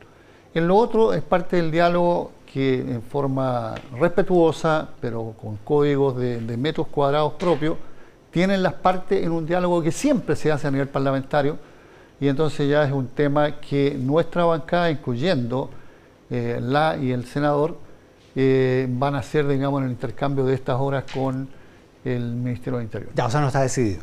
En 0.53 0.67
lo 0.67 0.75
otro 0.75 1.13
es 1.13 1.23
parte 1.23 1.55
del 1.55 1.71
diálogo 1.71 2.31
que 2.53 2.79
en 2.79 3.01
forma 3.01 3.75
respetuosa, 3.97 4.89
pero 4.99 5.33
con 5.41 5.57
códigos 5.57 6.17
de, 6.17 6.57
metros 6.57 6.87
cuadrados 6.87 7.33
propios, 7.33 7.77
tienen 8.29 8.61
las 8.61 8.73
partes 8.73 9.23
en 9.23 9.31
un 9.31 9.45
diálogo 9.45 9.81
que 9.81 9.91
siempre 9.91 10.35
se 10.35 10.51
hace 10.51 10.67
a 10.67 10.71
nivel 10.71 10.89
parlamentario, 10.89 11.57
y 12.19 12.27
entonces 12.27 12.69
ya 12.69 12.83
es 12.83 12.91
un 12.91 13.07
tema 13.07 13.59
que 13.59 13.97
nuestra 13.97 14.43
bancada, 14.45 14.91
incluyendo 14.91 15.69
eh, 16.29 16.59
la 16.61 16.97
y 16.97 17.11
el 17.11 17.25
senador, 17.25 17.77
eh, 18.35 18.85
van 18.89 19.15
a 19.15 19.19
hacer, 19.19 19.47
digamos, 19.47 19.79
en 19.79 19.87
el 19.87 19.91
intercambio 19.91 20.45
de 20.45 20.53
estas 20.53 20.79
horas 20.79 21.05
con 21.11 21.47
el 22.03 22.21
Ministerio 22.21 22.77
del 22.77 22.85
Interior. 22.85 23.11
Ya, 23.15 23.25
o 23.25 23.29
sea, 23.29 23.41
no 23.41 23.47
está 23.47 23.61
decidido. 23.61 24.01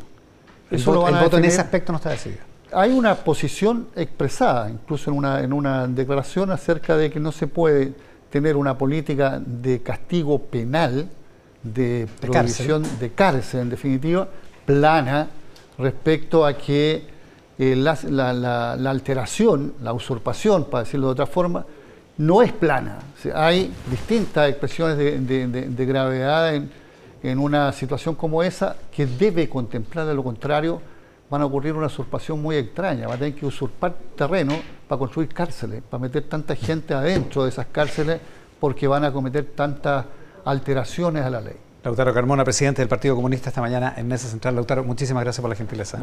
El, 0.69 0.83
voto, 0.83 1.07
el 1.07 1.15
voto 1.15 1.37
en 1.37 1.45
ese 1.45 1.61
aspecto 1.61 1.91
no 1.91 1.97
está 1.97 2.09
decidido. 2.09 2.41
Hay 2.71 2.91
una 2.91 3.15
posición 3.15 3.87
expresada, 3.95 4.69
incluso 4.69 5.09
en 5.09 5.17
una, 5.17 5.41
en 5.41 5.53
una 5.53 5.87
declaración, 5.87 6.51
acerca 6.51 6.95
de 6.97 7.09
que 7.09 7.19
no 7.19 7.31
se 7.31 7.47
puede 7.47 7.93
tener 8.29 8.55
una 8.55 8.77
política 8.77 9.41
de 9.43 9.81
castigo 9.81 10.39
penal, 10.39 11.09
de 11.63 12.07
prohibición 12.21 12.83
de 12.99 13.11
cárcel, 13.11 13.61
en 13.61 13.69
definitiva, 13.69 14.27
plana 14.65 15.27
respecto 15.77 16.45
a 16.45 16.53
que 16.53 17.03
eh, 17.57 17.75
la, 17.75 18.73
alteración, 18.89 19.73
la 19.81 19.93
usurpación, 19.93 20.65
para 20.65 20.83
decirlo 20.83 21.07
de 21.07 21.13
otra 21.13 21.25
forma, 21.25 21.65
no 22.17 22.41
es 22.41 22.51
plana. 22.51 22.99
hay 23.33 23.71
distintas 23.89 24.49
expresiones 24.49 24.97
de, 24.97 25.85
gravedad 25.85 26.53
en, 26.53 26.69
en, 27.23 27.39
una 27.39 27.71
situación 27.71 28.15
como 28.15 28.43
esa 28.43 28.75
que 28.95 29.05
debe 29.05 29.49
contemplar, 29.49 30.05
de 30.05 30.13
lo 30.13 30.23
contrario, 30.23 30.81
van 31.29 31.41
a 31.41 31.45
ocurrir 31.45 31.73
una 31.73 31.87
usurpación 31.87 32.41
muy 32.41 32.55
extraña. 32.55 33.07
Va 33.07 33.15
a 33.15 33.17
tener 33.17 33.35
que 33.35 33.45
usurpar 33.45 33.95
terreno 34.15 34.55
para 34.87 34.99
construir 34.99 35.29
cárceles, 35.29 35.83
para 35.87 36.01
meter 36.01 36.23
tanta 36.23 36.55
gente 36.55 36.93
adentro 36.93 37.43
de 37.43 37.49
esas 37.49 37.67
cárceles 37.67 38.19
porque 38.59 38.87
van 38.87 39.05
a 39.05 39.11
cometer 39.11 39.45
tantas 39.55 40.05
alteraciones 40.43 41.23
a 41.23 41.29
la 41.29 41.41
ley. 41.41 41.55
Lautaro 41.83 42.13
Carmona, 42.13 42.43
presidente 42.43 42.81
del 42.81 42.89
Partido 42.89 43.15
Comunista 43.15 43.49
esta 43.49 43.61
mañana 43.61 43.93
en 43.95 44.07
Mesa 44.07 44.27
Central. 44.27 44.55
Lautaro, 44.55 44.83
muchísimas 44.83 45.23
gracias 45.23 45.41
por 45.41 45.49
la 45.49 45.55
gentileza. 45.55 45.97